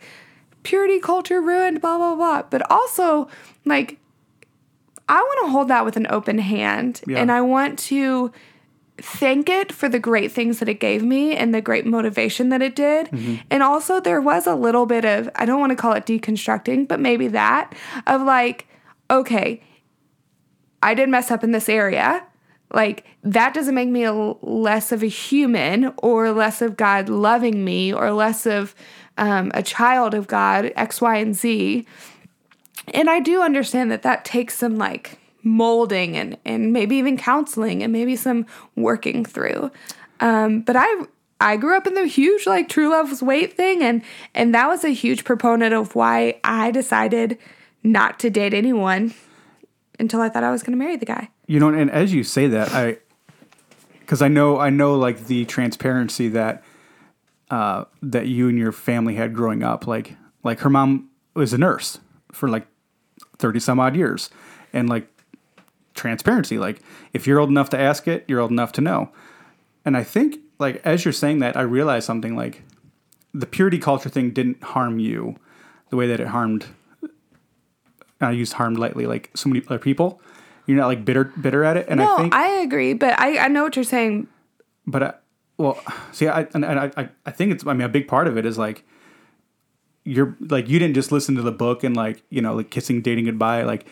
[0.63, 2.43] purity culture ruined, blah blah blah.
[2.49, 3.27] But also
[3.65, 3.97] like
[5.09, 7.19] I want to hold that with an open hand Yeah.
[7.19, 8.31] and I want to
[8.99, 12.61] thank it for the great things that it gave me and the great motivation that
[12.61, 13.09] it did.
[13.49, 16.87] And also there was a little bit of I don't want to call it deconstructing,
[16.87, 17.73] but maybe that
[18.07, 18.67] of like
[19.11, 19.61] okay,
[20.81, 22.23] I did mess up in this area.
[22.73, 27.93] Like, that doesn't make me less of a human or less of God loving me
[27.93, 28.73] or less of
[29.17, 31.85] um, a child of God, X, Y, and Z.
[32.93, 37.83] And I do understand that that takes some like molding and, and maybe even counseling
[37.83, 39.71] and maybe some working through.
[40.19, 41.05] Um, but I
[41.39, 44.01] I grew up in the huge like true love waits thing and
[44.33, 47.37] and that was a huge proponent of why I decided
[47.83, 49.13] not to date anyone
[50.03, 51.29] until I thought I was going to marry the guy.
[51.47, 52.97] You know, and as you say that, I
[54.01, 56.63] because I know I know like the transparency that
[57.49, 59.87] uh, that you and your family had growing up.
[59.87, 61.99] Like like her mom was a nurse
[62.31, 62.67] for like
[63.37, 64.29] thirty some odd years,
[64.71, 65.07] and like
[65.95, 66.59] transparency.
[66.59, 66.81] Like
[67.13, 69.09] if you're old enough to ask it, you're old enough to know.
[69.85, 72.61] And I think like as you're saying that, I realized something like
[73.33, 75.37] the purity culture thing didn't harm you
[75.89, 76.67] the way that it harmed.
[78.23, 80.21] I used harmed lightly, like so many other people.
[80.65, 83.37] You're not like bitter bitter at it, and No, I think, I agree, but I,
[83.37, 84.27] I know what you're saying.
[84.87, 85.13] but I,
[85.57, 85.79] well,
[86.11, 87.65] see, I and, and I, I I think it's.
[87.67, 88.85] I mean, a big part of it is like
[90.05, 93.01] you're like you didn't just listen to the book and like you know like kissing,
[93.01, 93.63] dating goodbye.
[93.63, 93.85] Like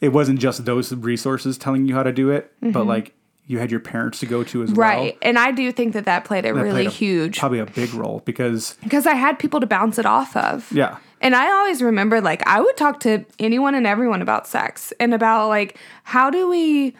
[0.00, 3.14] it wasn't just those resources telling you how to do it, but like
[3.46, 4.88] you had your parents to go to as well.
[4.90, 5.00] Mm-hmm.
[5.04, 5.18] Right.
[5.22, 7.66] And I do think that that played a That really played a- huge probably a
[7.66, 10.70] big role because because I had people to bounce it off of.
[10.72, 14.92] yeah, And I always remember like I would talk to anyone and everyone about sex
[15.00, 16.94] and about like how do we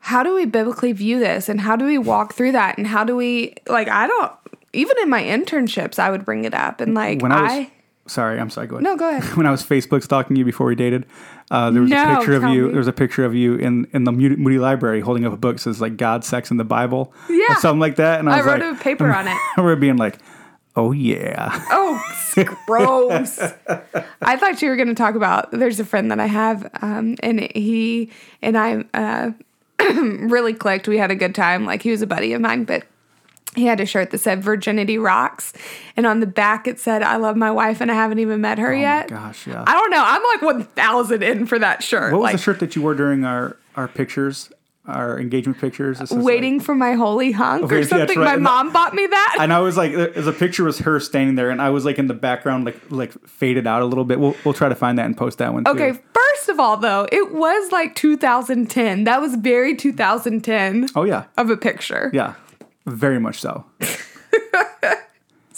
[0.00, 3.04] how do we biblically view this and how do we walk through that and how
[3.04, 4.32] do we like I don't
[4.72, 7.72] even in my internships I would bring it up and like when I was I
[8.08, 8.66] sorry, I'm sorry.
[8.66, 8.82] Go ahead.
[8.82, 9.22] No, go ahead.
[9.36, 11.06] when I was Facebook stalking you before we dated,
[11.52, 12.64] uh, there was No, a picture of you.
[12.64, 12.68] me.
[12.70, 15.56] There was a picture of you in in the Moody, Library holding up a book
[15.56, 17.52] that says like God, sex, and the Bible, Yeah.
[17.52, 18.18] or something like that.
[18.18, 19.36] And I, I was wrote like, a paper on it.
[19.56, 20.18] we were being like,
[20.76, 22.02] oh yeah, Oh,
[22.66, 23.38] gross.
[24.22, 25.50] I thought you were going to talk about.
[25.50, 29.32] There's a friend that I have, um, and he and I uh,
[30.00, 30.88] really clicked.
[30.88, 31.64] We had a good time.
[31.66, 32.84] Like he was a buddy of mine, but
[33.54, 35.52] he had a shirt that said virginity rocks
[35.94, 38.56] and on the back it said i love my wife and i haven't even met
[38.58, 39.62] her yet Gosh, yeah.
[39.66, 42.60] i don't know i'm like 1000 in for that shirt what was like the shirt
[42.60, 44.50] that you wore during our our pictures,
[44.86, 46.00] our engagement pictures?
[46.00, 48.24] It says, like- waiting for my holy hunk Okay, or something right.
[48.24, 51.36] my And mom bought me that and I was like, a picture was her standing
[51.36, 54.18] there, and I was like in the background, like like faded out a little bit.
[54.20, 55.64] We'll we'll try to find that and post that one.
[55.64, 55.70] Too.
[55.70, 61.24] okay first of all though it was like 2010 that was very 2010 Oh yeah,
[61.36, 62.34] of a picture yeah,
[62.86, 63.64] very much so.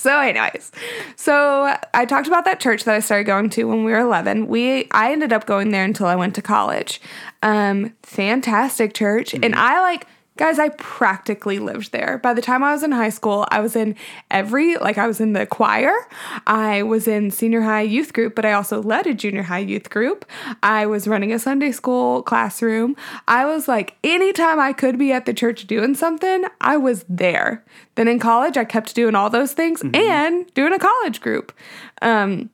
[0.04, 0.70] So, anyways,
[1.16, 4.48] so I talked about that church that I started going to when we were 11.
[4.48, 7.00] We I ended up going there until I went to college.
[7.42, 10.06] Um, fantastic church, and I like
[10.36, 10.58] guys.
[10.58, 12.18] I practically lived there.
[12.18, 13.94] By the time I was in high school, I was in
[14.30, 15.94] every like I was in the choir.
[16.46, 19.90] I was in senior high youth group, but I also led a junior high youth
[19.90, 20.24] group.
[20.62, 22.96] I was running a Sunday school classroom.
[23.28, 27.64] I was like anytime I could be at the church doing something, I was there.
[27.94, 31.52] Then in college, I kept doing all those things and doing a college group.
[32.02, 32.50] Um,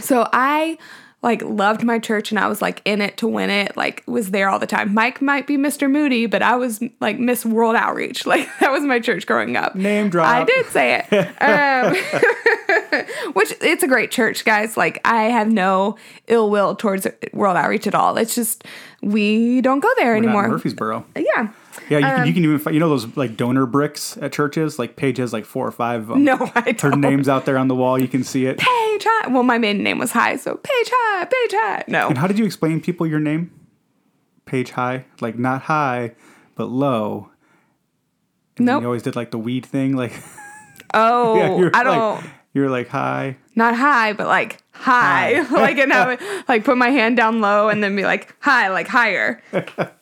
[0.00, 0.78] so I
[1.24, 4.30] like loved my church and I was like in it to win it, like was
[4.30, 4.92] there all the time.
[4.92, 5.90] Mike might be Mr.
[5.90, 8.26] Moody, but I was like Miss World Outreach.
[8.34, 9.76] Like that was my church growing up.
[9.76, 10.26] Name drop.
[10.26, 11.04] I did say it.
[11.40, 11.94] Um,
[13.34, 14.76] which it's a great church, guys.
[14.76, 18.16] Like I have no ill will towards World Outreach at all.
[18.16, 18.64] It's just
[19.02, 20.48] we don't go there We're anymore.
[20.48, 21.04] Murfreesboro.
[21.16, 21.52] Yeah.
[21.88, 24.32] Yeah, you, Um, can, you can even find, you know those like donor bricks at
[24.32, 24.78] churches.
[24.78, 26.24] Like Paige has like four or five of them.
[26.24, 27.00] No, I Her don't.
[27.00, 27.98] name's out there on the wall.
[28.00, 28.58] You can see it.
[28.58, 29.28] Paige High.
[29.28, 31.84] Well, my maiden name was High, so Paige High, Paige High.
[31.88, 32.08] No.
[32.08, 33.50] And how did you explain people your name?
[34.46, 36.12] Page high, like not high,
[36.54, 37.30] but low.
[38.58, 38.82] And then Nope.
[38.82, 40.12] You always did like the weed thing, like
[40.94, 42.24] Oh, yeah, you're I don't.
[42.52, 43.36] you're like high.
[43.56, 47.68] not high, but like high, like and I would like put my hand down low
[47.70, 49.42] and then be like high, like higher.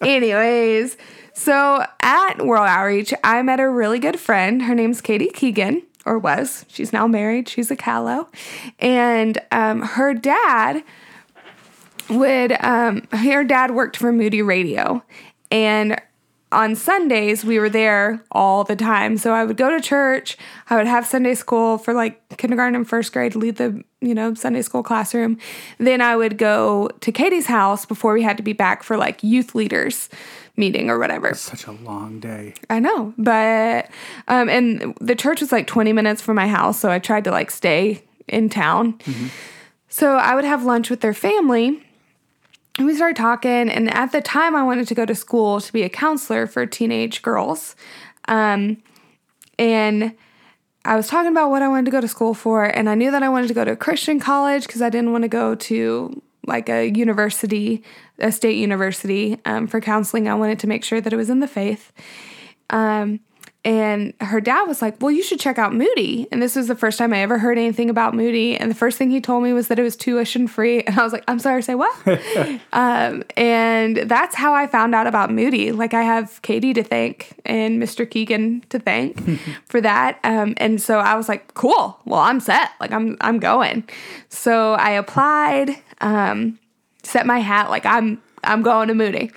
[0.01, 0.97] Anyways,
[1.35, 4.63] so at World Outreach, I met a really good friend.
[4.63, 6.65] Her name's Katie Keegan, or was.
[6.69, 7.49] She's now married.
[7.49, 8.29] She's a callow,
[8.79, 10.83] and um, her dad
[12.11, 15.03] would um her dad worked for Moody Radio
[15.51, 16.01] and
[16.53, 19.17] on Sundays we were there all the time.
[19.17, 20.37] So I would go to church,
[20.71, 24.35] I would have Sunday school for like kindergarten and first grade, lead the, you know,
[24.35, 25.39] Sunday school classroom.
[25.79, 29.23] Then I would go to Katie's house before we had to be back for like
[29.23, 30.09] youth leaders
[30.57, 31.35] meeting or whatever.
[31.35, 32.55] Such a long day.
[32.69, 33.91] I know, but
[34.29, 37.31] um, and the church was like 20 minutes from my house, so I tried to
[37.31, 38.99] like stay in town.
[39.89, 41.83] So I would have lunch with their family.
[42.79, 45.73] And we started talking, and at the time, I wanted to go to school to
[45.73, 47.77] be a counselor for teenage girls.
[48.29, 48.83] Um,
[49.59, 50.15] and
[50.85, 53.11] I was talking about what I wanted to go to school for, and I knew
[53.11, 55.55] that I wanted to go to a Christian college because I didn't want to go
[55.55, 57.85] to like a university,
[58.19, 60.29] a state university um, for counseling.
[60.29, 61.93] I wanted to make sure that it was in the faith.
[62.71, 63.21] Um,
[63.65, 66.27] and her dad was like, Well, you should check out Moody.
[66.33, 68.57] And this was the first time I ever heard anything about Moody.
[68.57, 70.83] And the first thing he told me was that it was tuition free.
[70.93, 71.95] And I was like, I'm sorry, say what?
[72.73, 75.71] um, and that's how I found out about Moody.
[75.71, 78.09] Like, I have Katie to thank and Mr.
[78.09, 79.23] Keegan to thank
[79.67, 80.19] for that.
[80.25, 81.97] Um, and so I was like, Cool.
[82.05, 82.71] Well, I'm set.
[82.81, 83.89] Like, I'm, I'm going.
[84.29, 85.71] So I applied,
[86.01, 86.59] um,
[87.05, 89.31] set my hat, like, I'm, I'm going to Moody.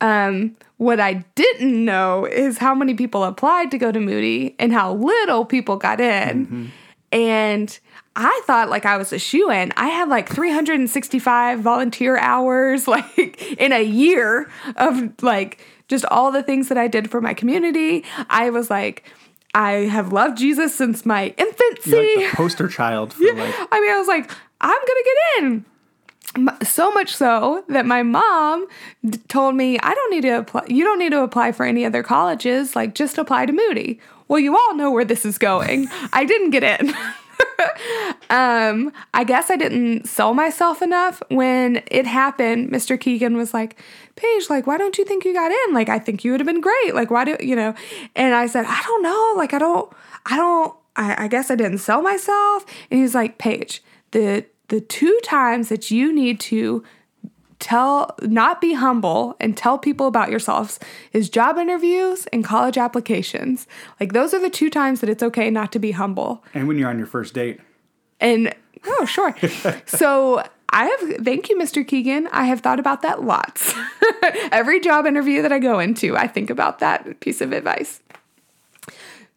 [0.00, 4.72] Um, what I didn't know is how many people applied to go to Moody and
[4.72, 6.72] how little people got in.
[7.12, 7.78] And
[8.14, 9.72] I thought like I was a shoe in.
[9.76, 16.42] I had like 365 volunteer hours, like in a year of like just all the
[16.42, 18.04] things that I did for my community.
[18.28, 19.04] I was like,
[19.54, 22.16] I have loved Jesus since my infancy.
[22.16, 25.64] Like the poster child for like I mean, I was like, I'm gonna get in.
[26.62, 28.66] So much so that my mom
[29.04, 30.64] d- told me, I don't need to apply.
[30.68, 32.76] You don't need to apply for any other colleges.
[32.76, 34.00] Like, just apply to Moody.
[34.28, 35.88] Well, you all know where this is going.
[36.12, 36.90] I didn't get in.
[38.30, 41.22] um, I guess I didn't sell myself enough.
[41.30, 43.00] When it happened, Mr.
[43.00, 43.80] Keegan was like,
[44.16, 45.74] Paige, like, why don't you think you got in?
[45.74, 46.94] Like, I think you would have been great.
[46.94, 47.74] Like, why do you know?
[48.14, 49.34] And I said, I don't know.
[49.36, 49.92] Like, I don't,
[50.26, 52.66] I don't, I, I guess I didn't sell myself.
[52.90, 56.84] And he's like, Paige, the the two times that you need to
[57.58, 60.78] tell not be humble and tell people about yourselves
[61.12, 63.66] is job interviews and college applications.
[63.98, 66.44] Like those are the two times that it's okay not to be humble.
[66.54, 67.60] and when you're on your first date.
[68.20, 68.54] And
[68.86, 69.34] oh, sure.
[69.86, 71.86] so I have thank you, Mr.
[71.86, 72.28] Keegan.
[72.28, 73.74] I have thought about that lots.
[74.52, 78.00] Every job interview that I go into, I think about that piece of advice.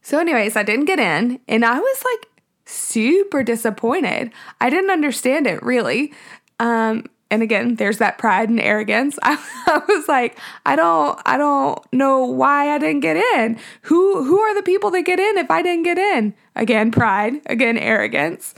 [0.01, 2.30] So, anyways, I didn't get in, and I was like
[2.71, 4.31] super disappointed.
[4.59, 6.13] I didn't understand it really.
[6.59, 9.17] Um, and again, there's that pride and arrogance.
[9.23, 9.33] I,
[9.67, 13.57] I was like, I don't, I don't know why I didn't get in.
[13.83, 16.33] Who, who are the people that get in if I didn't get in?
[16.55, 17.41] Again, pride.
[17.45, 18.53] Again, arrogance.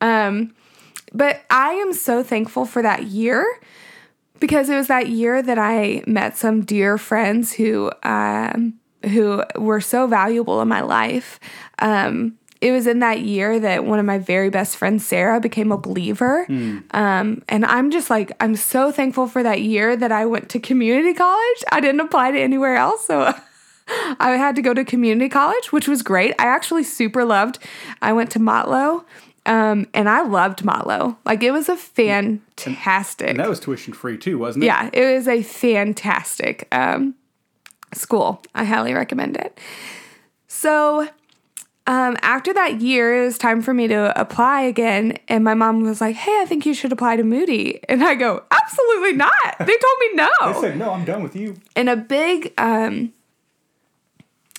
[0.00, 0.54] Um,
[1.12, 3.46] but I am so thankful for that year
[4.40, 9.80] because it was that year that I met some dear friends who, um, who were
[9.80, 11.38] so valuable in my life.
[11.78, 15.70] Um, it was in that year that one of my very best friends, Sarah, became
[15.70, 16.44] a believer.
[16.90, 20.58] Um, and I'm just like, I'm so thankful for that year that I went to
[20.58, 21.64] community college.
[21.70, 23.06] I didn't apply to anywhere else.
[23.06, 23.32] So
[24.20, 26.34] I had to go to community college, which was great.
[26.38, 27.58] I actually super loved.
[28.02, 29.04] I went to Motlow.
[29.46, 31.16] Um, and I loved Motlow.
[31.24, 33.30] Like it was a fantastic.
[33.30, 34.66] And that was tuition free too, wasn't it?
[34.66, 37.14] Yeah, it was a fantastic um,
[37.94, 38.42] school.
[38.54, 39.58] I highly recommend it.
[40.48, 41.08] So,
[41.88, 45.18] um, after that year, it was time for me to apply again.
[45.26, 47.80] And my mom was like, Hey, I think you should apply to Moody.
[47.88, 49.58] And I go, Absolutely not.
[49.58, 50.28] They told me no.
[50.42, 51.56] I said, no, I'm done with you.
[51.74, 53.14] and a big um,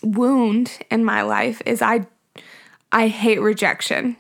[0.02, 2.08] wound in my life is I
[2.92, 4.18] I hate rejection.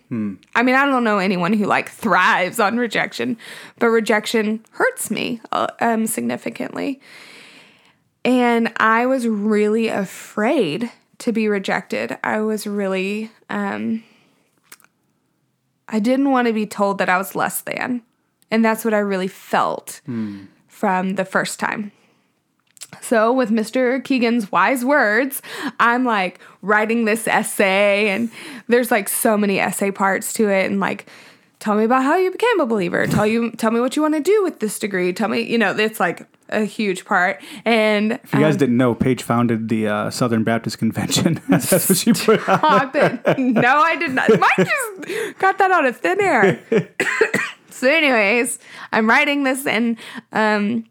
[0.53, 3.35] I mean, I don't know anyone who like thrives on rejection,
[3.79, 7.01] but rejection hurts me uh, um, significantly.
[8.23, 12.17] And I was really afraid to be rejected.
[12.23, 14.03] I was really, um,
[15.87, 18.01] I didn't want to be told that I was less than.
[18.51, 20.01] And that's what I really felt
[20.67, 21.91] from the first time.
[23.01, 24.03] So, with Mr.
[24.03, 25.43] Keegan's wise words,
[25.79, 28.31] I'm like writing this essay, and
[28.67, 31.07] there's like so many essay parts to it, and like,
[31.59, 33.05] tell me about how you became a believer.
[33.05, 35.13] Tell you, tell me what you want to do with this degree.
[35.13, 37.41] Tell me, you know, it's like a huge part.
[37.65, 41.41] And If you guys didn't know, Paige founded the uh, Southern Baptist Convention.
[41.49, 42.95] That's what she put out.
[42.95, 43.37] It.
[43.37, 44.29] No, I did not.
[44.39, 46.59] Mike just got that out of thin air.
[47.69, 48.59] so, anyways,
[48.91, 49.97] I'm writing this, and
[50.33, 50.85] um,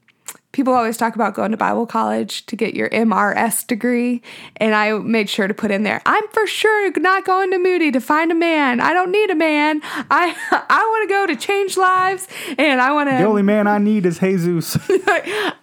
[0.53, 4.23] people always talk about going to Bible college to get your MRS degree.
[4.57, 7.91] And I made sure to put in there, I'm for sure not going to Moody
[7.93, 8.81] to find a man.
[8.81, 9.81] I don't need a man.
[10.11, 10.35] I
[10.71, 13.17] I want to go to change lives, and I want to.
[13.17, 14.77] The only man I need is Jesus.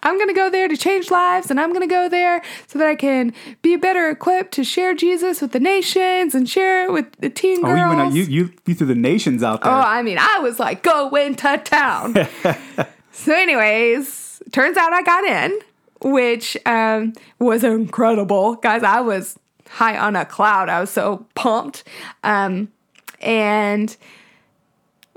[0.02, 2.78] I'm going to go there to change lives, and I'm going to go there so
[2.78, 6.92] that I can be better equipped to share Jesus with the nations and share it
[6.92, 7.78] with the teen Oh, girls.
[7.80, 9.72] you went out, you, you you threw the nations out there.
[9.72, 12.14] Oh, I mean, I was like, go into town.
[13.12, 15.58] so, anyways, turns out I got in,
[16.00, 18.54] which um, was incredible.
[18.56, 20.68] Guys, I was high on a cloud.
[20.68, 21.84] I was so pumped.
[22.22, 22.72] Um,
[23.20, 23.96] and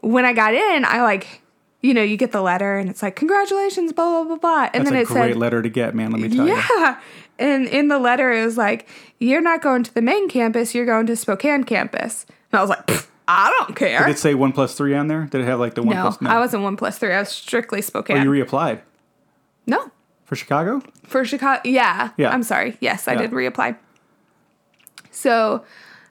[0.02, 1.42] when I got in, I like,
[1.82, 4.70] you know, you get the letter and it's like, congratulations, blah, blah, blah, blah.
[4.74, 6.12] And That's then a it great said, letter to get, man.
[6.12, 6.54] Let me tell you.
[6.56, 7.00] yeah.
[7.38, 8.88] And in the letter, it was like,
[9.20, 12.26] you're not going to the main campus, you're going to Spokane campus.
[12.52, 14.00] And I was like, I don't care.
[14.00, 15.26] Did it say one plus three on there?
[15.26, 16.18] Did it have like the one No, plus?
[16.24, 17.14] I wasn't one plus three.
[17.14, 18.18] I was strictly Spokane.
[18.18, 18.82] Oh, you reapplied
[19.70, 19.92] no,
[20.26, 20.82] for Chicago?
[21.08, 21.62] for Chicago.
[21.64, 22.10] Yeah.
[22.18, 22.30] Yeah.
[22.32, 22.78] I'm sorry.
[22.82, 23.22] Yes, I Yeah.
[23.22, 23.78] did reapply.
[25.12, 25.64] So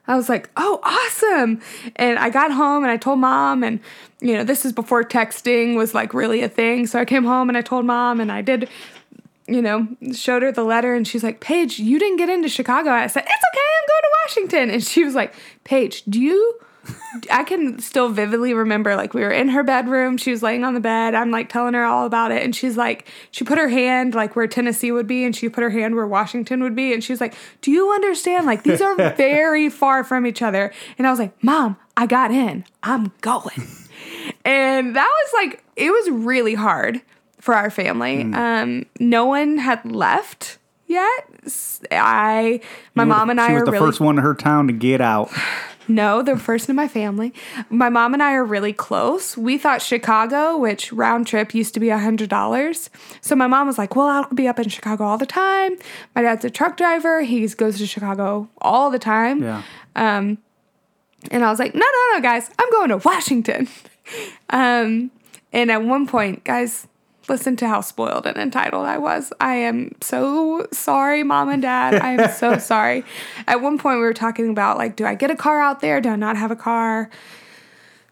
[0.07, 1.61] I was like, oh, awesome.
[1.95, 3.79] And I got home and I told mom, and,
[4.21, 6.87] you know, this is before texting was like really a thing.
[6.87, 8.67] So I came home and I told mom, and I did,
[9.47, 12.89] you know, showed her the letter, and she's like, Paige, you didn't get into Chicago.
[12.89, 13.67] I said, it's okay.
[13.77, 14.69] I'm going to Washington.
[14.75, 16.59] And she was like, Paige, do you.
[17.31, 20.17] I can still vividly remember like we were in her bedroom.
[20.17, 21.15] She was laying on the bed.
[21.15, 22.43] I'm like telling her all about it.
[22.43, 25.61] And she's like, she put her hand like where Tennessee would be and she put
[25.61, 26.93] her hand where Washington would be.
[26.93, 28.45] And she's like, Do you understand?
[28.45, 30.71] Like these are very far from each other.
[30.97, 32.63] And I was like, Mom, I got in.
[32.83, 33.67] I'm going.
[34.45, 37.01] and that was like, it was really hard
[37.39, 38.21] for our family.
[38.33, 41.29] Um, no one had left yet.
[41.91, 42.61] I
[42.95, 45.31] my mom and I are the really first one in her town to get out.
[45.89, 47.33] no, the first in my family.
[47.69, 49.35] My mom and I are really close.
[49.37, 52.89] We thought Chicago, which round trip used to be $100.
[53.21, 55.77] So my mom was like, Well, I'll be up in Chicago all the time.
[56.15, 57.21] My dad's a truck driver.
[57.21, 59.41] He goes to Chicago all the time.
[59.43, 59.63] Yeah.
[61.31, 63.67] And I was like, No, no, no, guys, I'm going to Washington.
[64.49, 65.11] um,
[65.51, 66.87] and at one point, guys,
[67.29, 69.31] listen to how spoiled and entitled I was.
[69.39, 71.95] I am so sorry, mom and dad.
[71.95, 73.03] I am so sorry.
[73.47, 76.01] At one point, we were talking about like, do I get a car out there?
[76.01, 77.09] Do I not have a car?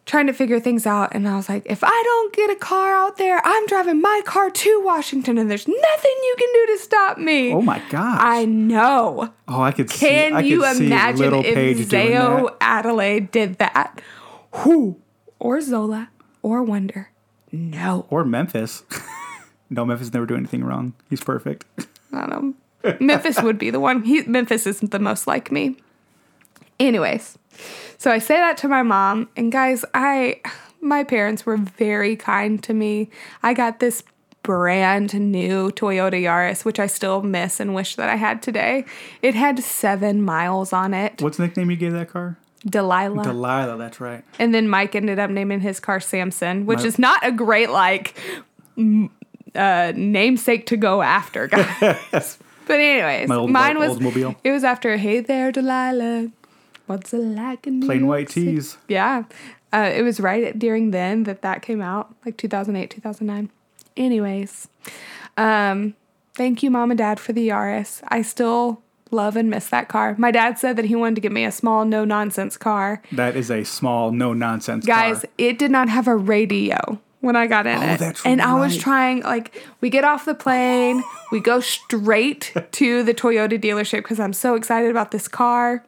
[0.06, 1.14] Trying to figure things out.
[1.14, 4.22] And I was like, if I don't get a car out there, I'm driving my
[4.26, 7.52] car to Washington and there's nothing you can do to stop me.
[7.52, 8.20] Oh my gosh.
[8.22, 9.34] I know.
[9.50, 10.08] oh, I could see.
[10.08, 12.56] Can I you could imagine little if Zayo.
[12.62, 14.02] Adelaide did that?
[14.52, 15.02] Who?
[15.40, 16.10] Or Zola
[16.42, 17.12] or Wonder?
[17.58, 18.06] No.
[18.10, 18.84] Or Memphis.
[19.70, 20.94] no, Memphis never do anything wrong.
[21.10, 21.66] He's perfect.
[22.14, 22.30] I don't
[22.84, 22.98] know.
[23.00, 24.04] Memphis would be the one.
[24.04, 25.78] He, Memphis isn't the most like me.
[26.80, 27.38] Anyways,
[27.98, 30.42] so I say that to my mom, and guys, I
[30.80, 33.10] my parents were very kind to me.
[33.42, 34.04] I got this
[34.44, 38.86] brand new Toyota Yaris, which I still miss and wish that I had today.
[39.22, 41.22] It had seven miles on it.
[41.22, 42.38] What's the nickname you gave that car?
[42.66, 43.24] Delilah.
[43.24, 43.78] Delilah.
[43.78, 44.24] That's right.
[44.40, 47.70] and then Mike ended up naming his car Samson, which My- is not a great
[47.70, 48.16] like
[49.56, 52.38] uh, namesake to go after, guys.
[52.68, 54.36] but anyways, old mine was Oldsmobile.
[54.44, 56.32] it was after Hey there, Delilah.
[56.88, 58.78] What's it like in New Plain white City?" tees.
[58.88, 59.24] Yeah.
[59.74, 63.50] Uh, it was right during then that that came out, like 2008, 2009.
[63.98, 64.70] Anyways,
[65.36, 65.94] um,
[66.36, 68.02] thank you, mom and dad, for the Yaris.
[68.08, 68.82] I still
[69.12, 70.16] love and miss that car.
[70.18, 73.02] My dad said that he wanted to get me a small, no nonsense car.
[73.12, 74.96] That is a small, no nonsense car.
[74.96, 75.30] Guys, car.
[75.38, 78.22] it did not have a radio when I got in Oh, it.
[78.26, 83.14] and I was trying, like, we get off the plane, we go straight to the
[83.14, 85.84] Toyota dealership because I'm so excited about this car.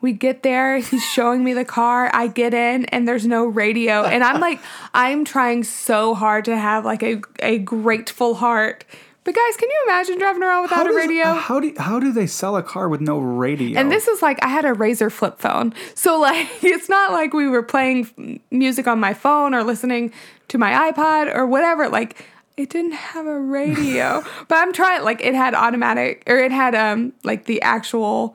[0.00, 2.10] We get there, he's showing me the car.
[2.14, 4.04] I get in, and there's no radio.
[4.04, 4.60] And I'm like,
[4.94, 8.84] I'm trying so hard to have like a, a grateful heart.
[9.28, 11.34] But guys, can you imagine driving around without a does- radio?
[11.34, 13.78] How do how do they sell a car with no radio?
[13.78, 15.74] And this is like I had a RAZR flip phone.
[15.94, 20.14] So like it's not like we were playing music on my phone or listening
[20.48, 21.90] to my iPod or whatever.
[21.90, 22.24] Like
[22.56, 24.24] it didn't have a radio.
[24.48, 28.34] but I'm trying like it had automatic or it had um like the actual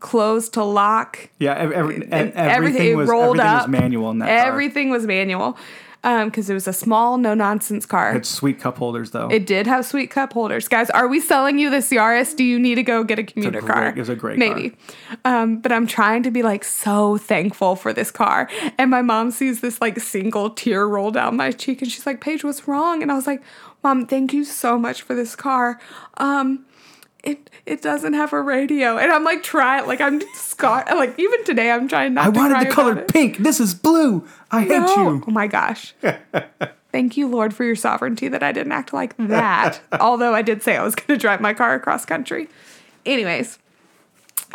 [0.00, 1.30] close to lock.
[1.38, 3.68] yeah, ev- every, and everything, it was rolled everything up.
[3.68, 4.48] was manual in that car.
[4.48, 5.56] Everything was manual.
[6.02, 8.16] Um, because it was a small, no nonsense car.
[8.16, 9.28] It's sweet cup holders though.
[9.28, 10.66] It did have sweet cup holders.
[10.66, 12.34] Guys, are we selling you this Yaris?
[12.34, 13.88] Do you need to go get a commuter great- car?
[13.88, 14.74] it was a great Maybe.
[15.26, 18.48] Um, but I'm trying to be like so thankful for this car.
[18.78, 22.22] And my mom sees this like single tear roll down my cheek and she's like,
[22.22, 23.02] Paige, what's wrong?
[23.02, 23.42] And I was like,
[23.82, 25.78] Mom, thank you so much for this car.
[26.16, 26.64] Um,
[27.22, 28.96] it it doesn't have a radio.
[28.96, 32.28] And I'm like trying like I'm scar like even today I'm trying not to.
[32.28, 33.38] I to wanted the color pink.
[33.38, 34.26] This is blue.
[34.52, 34.96] I hate No.
[35.14, 35.24] you.
[35.26, 35.94] Oh my gosh.
[36.92, 39.80] Thank you, Lord, for your sovereignty that I didn't act like that.
[40.00, 42.48] Although I did say I was going to drive my car across country.
[43.06, 43.58] Anyways,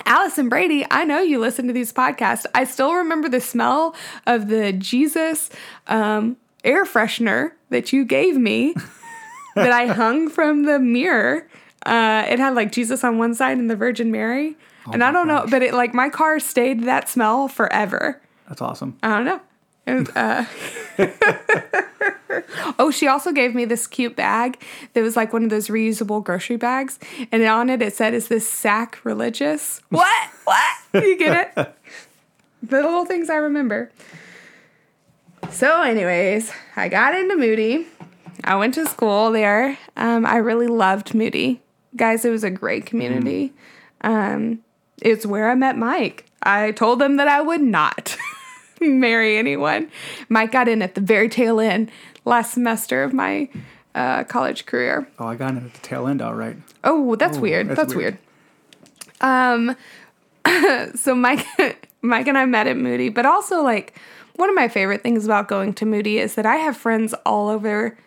[0.05, 2.45] Allison Brady, I know you listen to these podcasts.
[2.53, 3.95] I still remember the smell
[4.27, 5.49] of the Jesus
[5.87, 6.35] um,
[6.65, 8.75] air freshener that you gave me
[9.55, 11.47] that I hung from the mirror.
[11.85, 14.57] Uh, it had like Jesus on one side and the Virgin Mary.
[14.91, 18.21] and I don't know, but it like my car stayed that smell forever.
[18.49, 18.97] That's awesome.
[19.01, 19.39] I don't know.
[19.87, 20.45] Was, uh,
[22.79, 24.61] oh, she also gave me this cute bag
[24.93, 26.99] that was like one of those reusable grocery bags,
[27.31, 30.29] and on it it said, "Is this sacrilegious?" what?
[30.45, 31.03] What?
[31.03, 31.75] You get it?
[32.63, 33.91] the little things I remember.
[35.51, 37.87] So, anyways, I got into Moody.
[38.43, 39.77] I went to school there.
[39.95, 41.61] Um, I really loved Moody,
[41.95, 42.25] guys.
[42.25, 43.53] It was a great community.
[44.01, 44.59] Um,
[45.01, 46.25] it's where I met Mike.
[46.43, 48.17] I told them that I would not
[48.99, 49.89] marry anyone.
[50.29, 51.91] Mike got in at the very tail end
[52.25, 53.49] last semester of my
[53.93, 55.07] uh, college career.
[55.19, 56.57] Oh, I got in at the tail end, all right.
[56.83, 57.69] Oh, that's weird.
[57.69, 58.17] that's That's, weird.
[59.21, 59.77] weird.
[60.45, 61.45] Um, so Mike,
[62.01, 63.97] Mike and I met at Moody, but also like
[64.35, 67.47] one of my favorite things about going to Moody is that I have friends all
[67.47, 67.97] over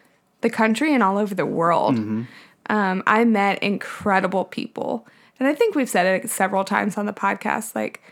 [0.41, 1.97] the country and all over the world.
[1.97, 2.23] Mm-hmm.
[2.71, 5.07] Um, I met incredible people,
[5.41, 7.75] and I think we've said it several times on the podcast.
[7.75, 8.03] Like,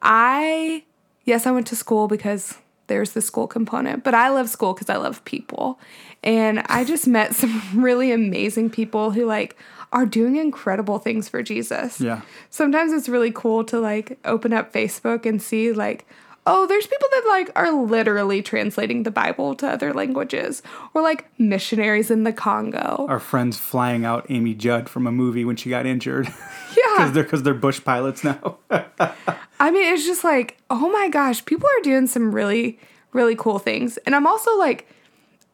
[0.00, 0.84] I
[1.28, 2.54] yes, I went to school because
[2.86, 5.78] there's the school component, but I love school because I love people.
[6.24, 9.56] And I just met some really amazing people who like
[9.92, 12.00] are doing incredible things for Jesus.
[12.00, 12.22] Yeah.
[12.50, 16.06] Sometimes it's really cool to like open up Facebook and see like
[16.48, 20.62] oh, there's people that like are literally translating the Bible to other languages
[20.94, 23.04] or like missionaries in the Congo.
[23.06, 27.10] Our friends flying out Amy Judd from a movie when she got injured because yeah.
[27.10, 28.56] they're because they're bush pilots now.
[28.70, 32.80] I mean, it's just like, oh my gosh, people are doing some really,
[33.12, 33.98] really cool things.
[33.98, 34.88] And I'm also like,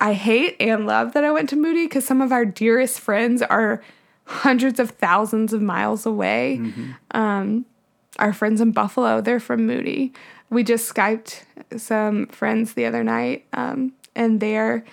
[0.00, 3.42] I hate and love that I went to Moody because some of our dearest friends
[3.42, 3.82] are
[4.26, 6.60] hundreds of thousands of miles away.
[7.10, 7.66] Um,
[8.18, 10.12] our friends in Buffalo, they're from Moody.
[10.50, 11.42] We just Skyped
[11.76, 14.84] some friends the other night, um, and they're,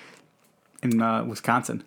[0.81, 1.83] in uh, Wisconsin.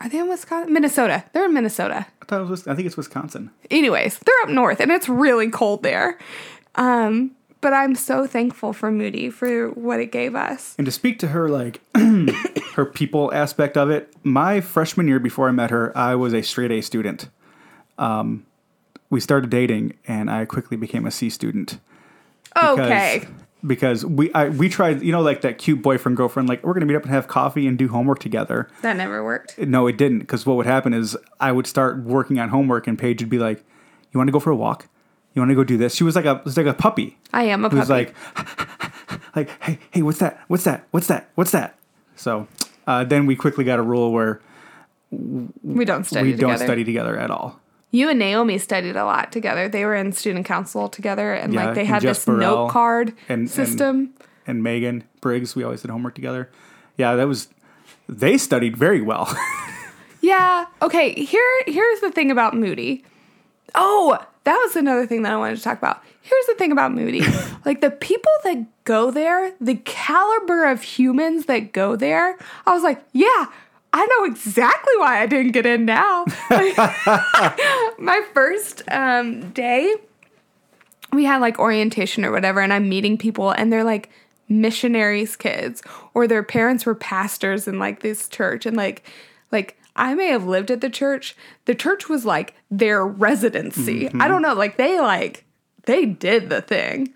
[0.00, 0.72] are they in Wisconsin?
[0.72, 1.24] Minnesota.
[1.32, 2.06] They're in Minnesota.
[2.20, 2.66] I thought it was.
[2.66, 3.50] I think it's Wisconsin.
[3.70, 6.18] anyways, they're up north and it's really cold there.
[6.74, 10.74] Um, but I'm so thankful for Moody for what it gave us.
[10.78, 11.80] And to speak to her, like
[12.74, 16.42] her people aspect of it, my freshman year before I met her, I was a
[16.42, 17.28] straight A student.
[17.98, 18.46] Um,
[19.10, 21.78] we started dating, and I quickly became a C student.
[22.54, 23.26] Because- Okay.
[23.66, 26.86] Because we I, we tried, you know, like that cute boyfriend girlfriend, like we're gonna
[26.86, 28.68] meet up and have coffee and do homework together.
[28.82, 29.58] That never worked.
[29.58, 30.20] No, it didn't.
[30.20, 33.40] Because what would happen is I would start working on homework, and Paige would be
[33.40, 33.64] like,
[34.12, 34.86] "You want to go for a walk?
[35.34, 37.18] You want to go do this?" She was like a was like a puppy.
[37.32, 38.14] I am a It was like,
[39.34, 40.38] like, hey, hey, what's that?
[40.46, 40.86] What's that?
[40.92, 41.28] What's that?
[41.34, 41.76] What's that?
[42.14, 42.46] So
[42.86, 44.40] uh, then we quickly got a rule where
[45.10, 47.58] We don't study we don't study together at all.
[47.90, 49.68] You and Naomi studied a lot together.
[49.68, 52.66] They were in student council together, and Yeah, like they and had Jess this Burrell
[52.66, 54.14] note card and- and- system.
[54.46, 56.48] And Megan Briggs, we always did homework together.
[56.96, 57.48] Yeah, that was.
[58.08, 59.34] They studied very well.
[60.20, 60.66] Yeah.
[60.82, 61.12] Okay.
[61.24, 63.04] Here, here's the thing about Moody.
[63.76, 66.02] Oh, that was another thing that I wanted to talk about.
[66.22, 67.22] Here's the thing about Moody.
[67.64, 72.36] like the people that go there, the caliber of humans that go there,
[72.66, 73.46] I was like, yeah,
[73.92, 76.24] I know exactly why I didn't get in now.
[77.98, 79.94] My first um, day,
[81.12, 84.10] we had like orientation or whatever, and I'm meeting people, and they're like
[84.48, 85.82] missionaries' kids,
[86.14, 89.04] or their parents were pastors in like this church, and like,
[89.50, 91.34] like I may have lived at the church.
[91.64, 94.08] The church was like their residency.
[94.20, 95.44] I don't know, like they like
[95.84, 97.14] they did the thing.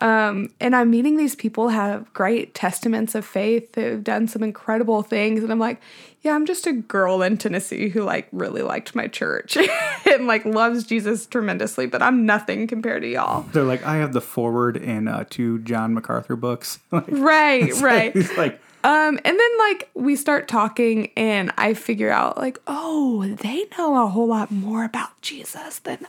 [0.00, 3.72] Um, and I'm meeting these people have great testaments of faith.
[3.72, 5.80] They've done some incredible things, and I'm like,
[6.22, 9.56] yeah, I'm just a girl in Tennessee who like really liked my church
[10.06, 13.42] and like loves Jesus tremendously, but I'm nothing compared to y'all.
[13.52, 16.78] They're like, I have the forward in uh, two John MacArthur books.
[16.90, 18.12] Like, Right, right.
[18.12, 23.26] He's like, Um, and then like we start talking, and I figure out like, oh,
[23.26, 26.06] they know a whole lot more about Jesus than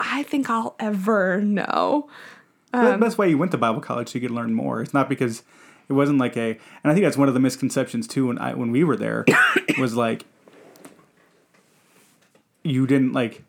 [0.00, 2.08] I think I'll ever know.
[2.72, 4.80] Um, That- that's why you went to Bible college so you could learn more.
[4.82, 5.42] It's not because
[5.88, 6.50] it wasn't like a,
[6.82, 8.26] and I think that's one of the misconceptions too.
[8.28, 9.24] When I when we were there,
[9.78, 10.24] was like
[12.62, 13.44] you didn't like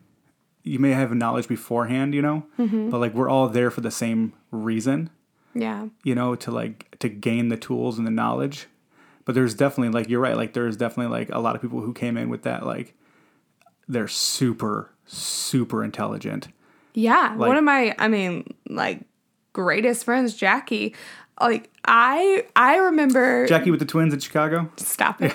[0.62, 2.90] you may have knowledge beforehand, you know, Mm-hmm.
[2.90, 5.08] but like we're all there for the same reason,
[5.54, 5.88] Yeah.
[6.04, 8.66] you know, to like to gain the tools and the knowledge.
[9.24, 11.92] But there's definitely like you're right, like there's definitely like a lot of people who
[11.94, 12.94] came in with that like
[13.88, 16.48] they're super super intelligent.
[16.94, 17.34] Yeah.
[17.36, 19.00] Like- One of my, I mean, like
[19.52, 20.94] greatest friends, Jackie.
[21.40, 23.46] Like I, I remember.
[23.46, 24.70] Jackie with the twins in Chicago.
[24.76, 25.34] Stop it.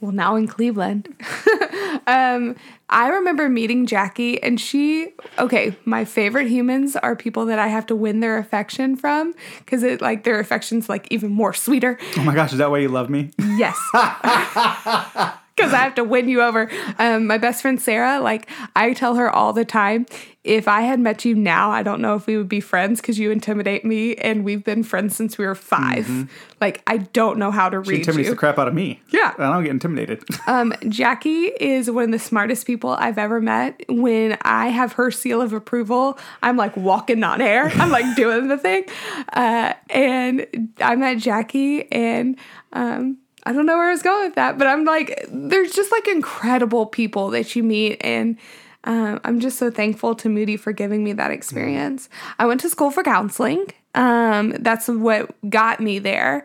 [0.00, 1.08] well, now in Cleveland.
[2.06, 2.56] um,
[2.88, 5.12] I remember meeting Jackie, and she.
[5.38, 9.82] Okay, my favorite humans are people that I have to win their affection from because
[9.82, 11.98] it like their affection's like even more sweeter.
[12.18, 13.30] Oh my gosh, is that why you love me?
[13.38, 13.78] Yes.
[15.56, 16.70] Because I have to win you over.
[16.98, 20.06] Um, my best friend Sarah, like I tell her all the time,
[20.44, 23.18] if I had met you now, I don't know if we would be friends because
[23.18, 26.28] you intimidate me, and we've been friends since we were 5
[26.60, 27.90] Like I don't know how to Mm-hmm.
[27.90, 28.34] She intimidates you.
[28.34, 29.00] the crap out of me.
[29.12, 29.34] Yeah.
[29.38, 30.24] I don't get intimidated.
[30.46, 33.80] Um, Jackie is one of the smartest people I've ever met.
[33.88, 37.68] When I have her seal of approval, I'm like walking on air.
[37.74, 38.84] I'm like doing the thing.
[39.32, 40.46] Uh, and
[40.80, 42.36] I met Jackie, and
[42.72, 45.90] um, I don't know where I was going with that, but I'm like, there's just
[45.90, 48.38] like incredible people that you meet, and
[48.84, 52.08] um, I'm just so thankful to Moody for giving me that experience.
[52.38, 53.66] I went to school for counseling.
[53.94, 56.44] Um, that's what got me there.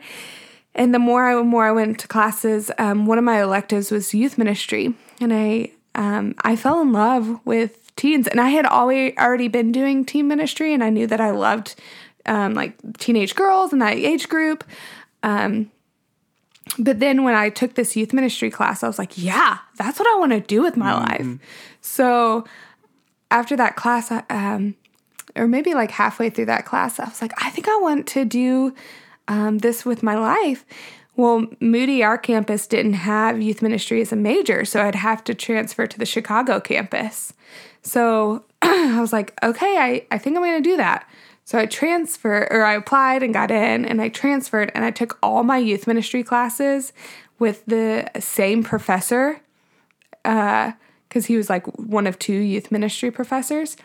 [0.75, 4.13] And the more I more I went to classes, um, one of my electives was
[4.13, 9.13] youth ministry, and I um, I fell in love with teens, and I had always
[9.17, 11.75] already been doing teen ministry, and I knew that I loved
[12.27, 14.63] um, like teenage girls and that age group.
[15.23, 15.71] Um,
[16.79, 20.07] but then when I took this youth ministry class, I was like, yeah, that's what
[20.07, 21.21] I want to do with my life.
[21.81, 22.45] So
[23.31, 24.75] after that class, I, um,
[25.35, 28.25] or maybe like halfway through that class, I was like, I think I want to
[28.25, 28.73] do
[29.27, 30.65] um, this with my life.
[31.15, 35.33] Well, Moody, our campus, didn't have youth ministry as a major, so I'd have to
[35.33, 37.33] transfer to the Chicago campus.
[37.81, 41.07] So I was like, okay, I, I think I'm going to do that.
[41.47, 45.17] So I transferred, or I applied and got in, and I transferred, and I took
[45.23, 46.91] all my youth ministry classes
[47.39, 49.39] with the same professor,
[50.23, 53.77] because he was like one of two youth ministry professors.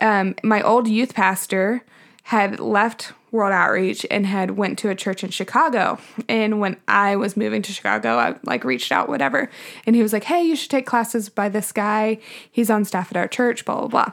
[0.00, 1.84] Um, my old youth pastor
[2.22, 5.98] had left World Outreach and had went to a church in Chicago.
[6.26, 9.50] And when I was moving to Chicago, I like reached out, whatever,
[9.86, 12.18] and he was like, "Hey, you should take classes by this guy.
[12.50, 14.12] He's on staff at our church." Blah blah blah.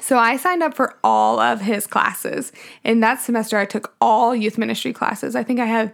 [0.00, 2.52] So I signed up for all of his classes.
[2.84, 5.36] In that semester, I took all youth ministry classes.
[5.36, 5.92] I think I had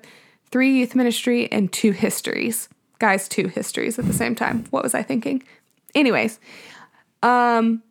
[0.50, 2.68] three youth ministry and two histories.
[2.98, 4.64] Guys, two histories at the same time.
[4.70, 5.42] What was I thinking?
[5.94, 6.40] Anyways,
[7.22, 7.82] um,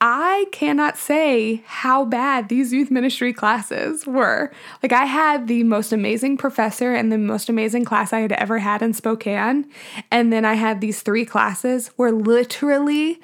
[0.00, 4.50] I cannot say how bad these youth ministry classes were.
[4.82, 8.58] Like, I had the most amazing professor and the most amazing class I had ever
[8.58, 9.70] had in Spokane.
[10.10, 13.20] And then I had these three classes where literally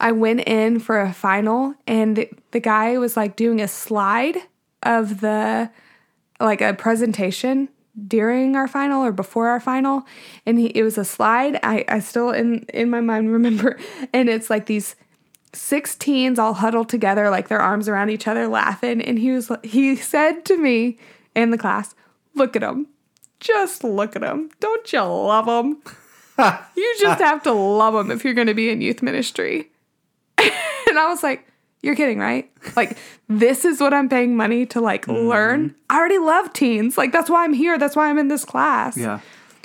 [0.00, 4.38] I went in for a final, and the, guy was like doing a slide
[4.82, 5.70] of the,
[6.40, 7.68] like a presentation
[8.06, 10.06] during our final or before our final
[10.46, 13.78] and he, it was a slide I, I still in in my mind remember
[14.12, 14.94] and it's like these
[15.52, 19.00] six teens all huddled together, like their arms around each other, laughing.
[19.02, 20.98] And he was he said to me
[21.34, 21.94] in the class,
[22.34, 22.86] "Look at them,
[23.40, 24.50] just look at them.
[24.60, 25.82] Don't you love them?
[26.76, 29.69] you just have to love them if you're going to be in youth ministry."
[30.88, 31.46] and I was like,
[31.82, 32.50] "You're kidding, right?
[32.76, 32.96] Like
[33.28, 35.28] this is what I'm paying money to like mm-hmm.
[35.28, 35.74] learn.
[35.88, 36.98] I already love teens.
[36.98, 37.78] Like that's why I'm here.
[37.78, 39.20] That's why I'm in this class." Yeah.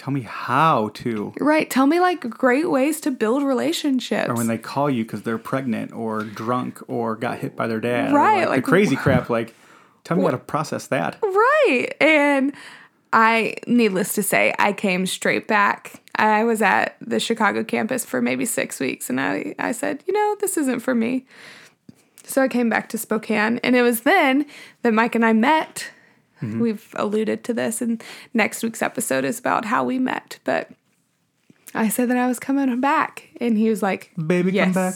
[0.05, 1.33] Tell me how to.
[1.39, 1.67] Right.
[1.67, 4.29] Tell me like great ways to build relationships.
[4.29, 7.79] Or when they call you because they're pregnant or drunk or got hit by their
[7.79, 8.13] dad.
[8.13, 8.41] Right.
[8.41, 9.31] Like, like, the crazy crap.
[9.31, 9.55] Like,
[10.03, 11.17] tell me how to process that.
[11.23, 11.87] Right.
[11.99, 12.53] And
[13.13, 16.03] I, needless to say, I came straight back.
[16.15, 20.13] I was at the Chicago campus for maybe six weeks and I, I said, you
[20.13, 21.25] know, this isn't for me.
[22.23, 23.59] So I came back to Spokane.
[23.63, 24.45] And it was then
[24.81, 25.91] that Mike and I met
[26.41, 26.59] Mm-hmm.
[26.59, 28.03] We've alluded to this, and
[28.33, 30.39] next week's episode is about how we met.
[30.43, 30.69] But
[31.73, 34.65] I said that I was coming back, and he was like, "Baby, yes.
[34.65, 34.95] come back."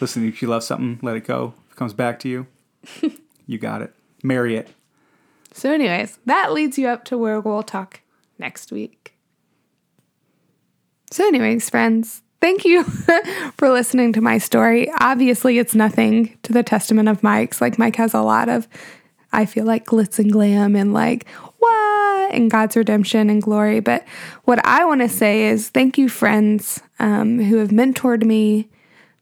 [0.00, 1.54] Listen, if you love something, let it go.
[1.66, 2.46] If it comes back to you,
[3.46, 3.94] you got it.
[4.22, 4.68] Marry it.
[5.52, 8.00] So, anyways, that leads you up to where we'll talk
[8.38, 9.14] next week.
[11.10, 12.84] So, anyways, friends, thank you
[13.56, 14.90] for listening to my story.
[15.00, 17.60] Obviously, it's nothing to the testament of Mike's.
[17.60, 18.68] Like, Mike has a lot of
[19.30, 21.28] I feel like glitz and glam and like,
[21.58, 22.32] what?
[22.32, 23.80] And God's redemption and glory.
[23.80, 24.06] But
[24.44, 28.68] what I want to say is thank you, friends um, who have mentored me,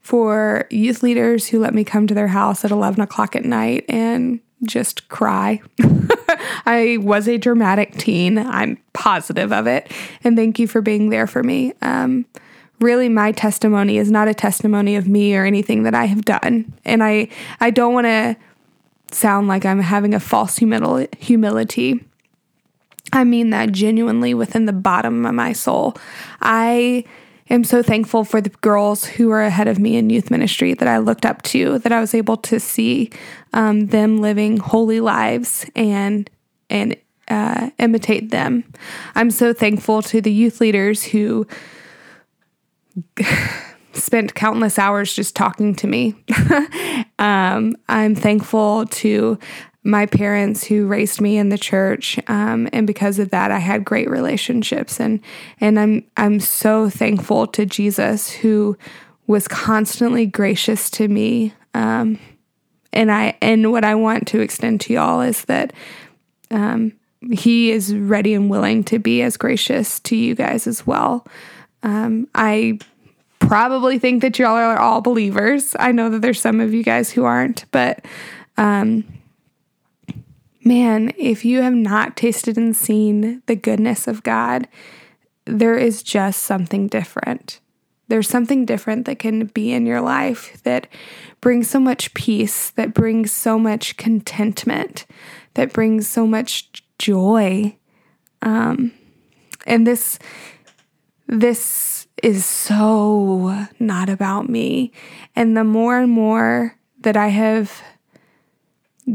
[0.07, 3.83] for youth leaders who let me come to their house at 11 o'clock at night
[3.89, 5.61] and just cry.
[6.65, 8.37] I was a dramatic teen.
[8.37, 9.91] I'm positive of it.
[10.23, 11.73] And thank you for being there for me.
[11.81, 12.25] Um,
[12.79, 16.73] really my testimony is not a testimony of me or anything that I have done.
[16.85, 17.29] And I
[17.59, 18.35] I don't want to
[19.11, 22.03] sound like I'm having a false humil- humility.
[23.13, 25.95] I mean that genuinely within the bottom of my soul.
[26.41, 27.05] I
[27.49, 30.87] am so thankful for the girls who are ahead of me in youth ministry that
[30.87, 33.09] I looked up to, that I was able to see
[33.53, 36.29] um, them living holy lives and
[36.69, 36.95] and
[37.27, 38.63] uh, imitate them.
[39.15, 41.45] I'm so thankful to the youth leaders who
[43.93, 46.15] spent countless hours just talking to me.
[47.19, 49.37] um, I'm thankful to
[49.83, 53.85] my parents who raised me in the church, um, and because of that, I had
[53.85, 54.99] great relationships.
[54.99, 55.21] and
[55.61, 58.77] And I'm I'm so thankful to Jesus who
[59.27, 61.53] was constantly gracious to me.
[61.73, 62.19] Um,
[62.91, 65.71] and I and what I want to extend to y'all is that
[66.51, 66.93] um,
[67.31, 71.25] He is ready and willing to be as gracious to you guys as well.
[71.83, 72.79] Um, I
[73.39, 75.75] probably think that y'all are all believers.
[75.79, 78.03] I know that there's some of you guys who aren't, but
[78.57, 79.03] um,
[80.63, 84.67] man, if you have not tasted and seen the goodness of God,
[85.45, 87.59] there is just something different.
[88.09, 90.87] There's something different that can be in your life that
[91.41, 95.05] brings so much peace, that brings so much contentment,
[95.57, 97.75] that brings so much joy.
[98.43, 98.93] Um,
[99.65, 100.19] and this,
[101.25, 104.91] this is so not about me.
[105.35, 107.81] And the more and more that I have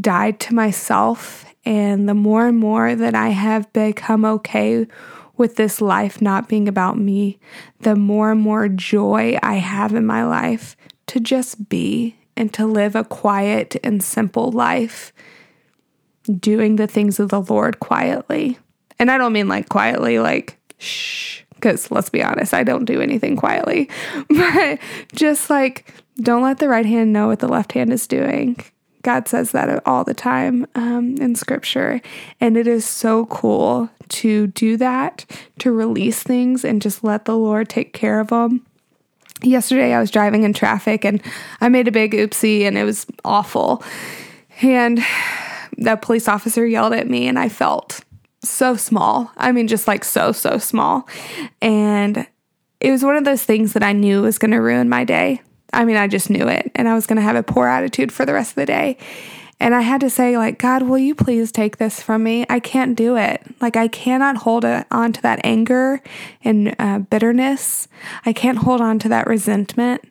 [0.00, 4.88] died to myself, and the more and more that I have become okay
[5.36, 7.38] with this life not being about me,
[7.80, 10.76] the more and more joy I have in my life
[11.06, 15.12] to just be and to live a quiet and simple life,
[16.38, 18.58] doing the things of the Lord quietly.
[18.98, 23.00] And I don't mean like quietly, like shh because let's be honest, I don't do
[23.00, 23.88] anything quietly.
[24.28, 24.80] But
[25.14, 28.56] just like, don't let the right hand know what the left hand is doing.
[29.02, 32.00] God says that all the time um, in scripture.
[32.40, 35.24] And it is so cool to do that,
[35.60, 38.64] to release things and just let the Lord take care of them.
[39.42, 41.20] Yesterday, I was driving in traffic and
[41.60, 43.82] I made a big oopsie and it was awful.
[44.60, 45.00] And
[45.78, 48.00] the police officer yelled at me, and I felt
[48.44, 49.30] so small.
[49.36, 51.08] I mean, just like so, so small.
[51.60, 52.26] And
[52.80, 55.40] it was one of those things that I knew was going to ruin my day.
[55.72, 56.70] I mean, I just knew it.
[56.74, 58.98] And I was going to have a poor attitude for the rest of the day.
[59.60, 62.44] And I had to say, like, God, will you please take this from me?
[62.50, 63.42] I can't do it.
[63.60, 66.02] Like, I cannot hold on to that anger
[66.42, 67.86] and uh, bitterness.
[68.26, 70.02] I can't hold on to that resentment.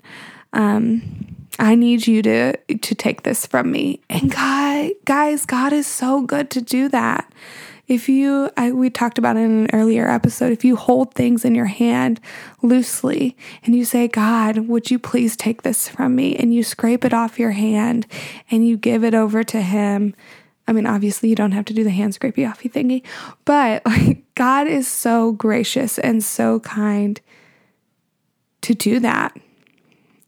[0.53, 4.01] Um, I need you to to take this from me.
[4.09, 7.31] And God, guys, God is so good to do that.
[7.87, 11.43] If you, I, we talked about it in an earlier episode, if you hold things
[11.43, 12.21] in your hand
[12.61, 13.35] loosely
[13.65, 16.33] and you say, God, would you please take this from me?
[16.37, 18.07] And you scrape it off your hand
[18.49, 20.15] and you give it over to Him.
[20.69, 23.03] I mean, obviously, you don't have to do the hand scrapey offy thingy,
[23.43, 27.19] but like, God is so gracious and so kind
[28.61, 29.37] to do that.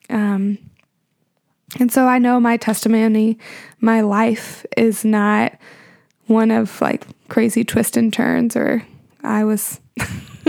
[0.09, 0.57] Um,
[1.79, 3.37] And so I know my testimony,
[3.79, 5.57] my life is not
[6.27, 8.85] one of like crazy twists and turns, or
[9.23, 9.79] I was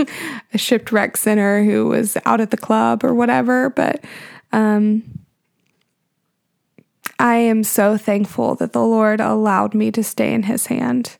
[0.53, 3.69] a shipwreck sinner who was out at the club or whatever.
[3.69, 4.03] But
[4.51, 5.03] um,
[7.19, 11.17] I am so thankful that the Lord allowed me to stay in His hand.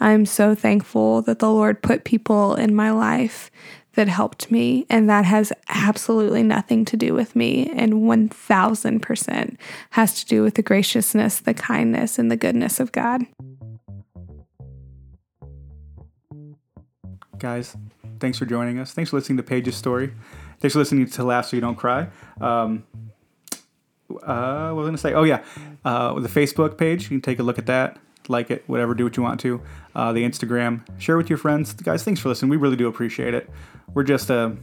[0.00, 3.50] I'm so thankful that the Lord put people in my life
[3.96, 9.56] that helped me, and that has absolutely nothing to do with me, and 1000%
[9.90, 13.26] has to do with the graciousness, the kindness, and the goodness of God.
[17.38, 17.76] Guys,
[18.20, 18.92] thanks for joining us.
[18.92, 20.12] Thanks for listening to Paige's story.
[20.60, 22.08] Thanks for listening to Laugh So You Don't Cry.
[22.40, 22.84] Um,
[24.10, 25.12] uh, what was I going to say?
[25.12, 25.42] Oh, yeah.
[25.84, 29.04] Uh, the Facebook page, you can take a look at that like it, whatever, do
[29.04, 29.60] what you want to.
[29.94, 31.72] Uh, the Instagram, share with your friends.
[31.74, 32.50] Guys, thanks for listening.
[32.50, 33.50] We really do appreciate it.
[33.94, 34.56] We're just a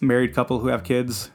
[0.00, 1.30] married couple who have kids.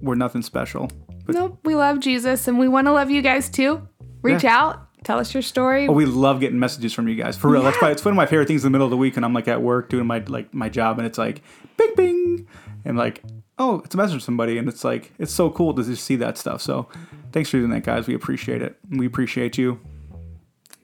[0.00, 0.90] We're nothing special.
[1.24, 3.86] But nope, we love Jesus and we want to love you guys too.
[4.22, 4.58] Reach yeah.
[4.58, 5.88] out, tell us your story.
[5.88, 7.36] Oh, we love getting messages from you guys.
[7.36, 7.62] For real.
[7.62, 7.70] Yeah.
[7.70, 9.24] That's why it's one of my favorite things in the middle of the week and
[9.24, 11.42] I'm like at work doing my like my job and it's like
[11.76, 12.48] bing bing
[12.84, 13.22] and like
[13.58, 16.16] oh, it's a message from somebody and it's like it's so cool to just see
[16.16, 16.60] that stuff.
[16.60, 16.88] So
[17.32, 18.06] thanks for doing that guys.
[18.06, 18.76] We appreciate it.
[18.90, 19.80] We appreciate you.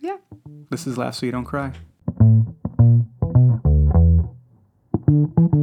[0.01, 0.17] Yeah.
[0.71, 1.73] This is Laugh So You Don't Cry.
[5.13, 5.62] Thank you.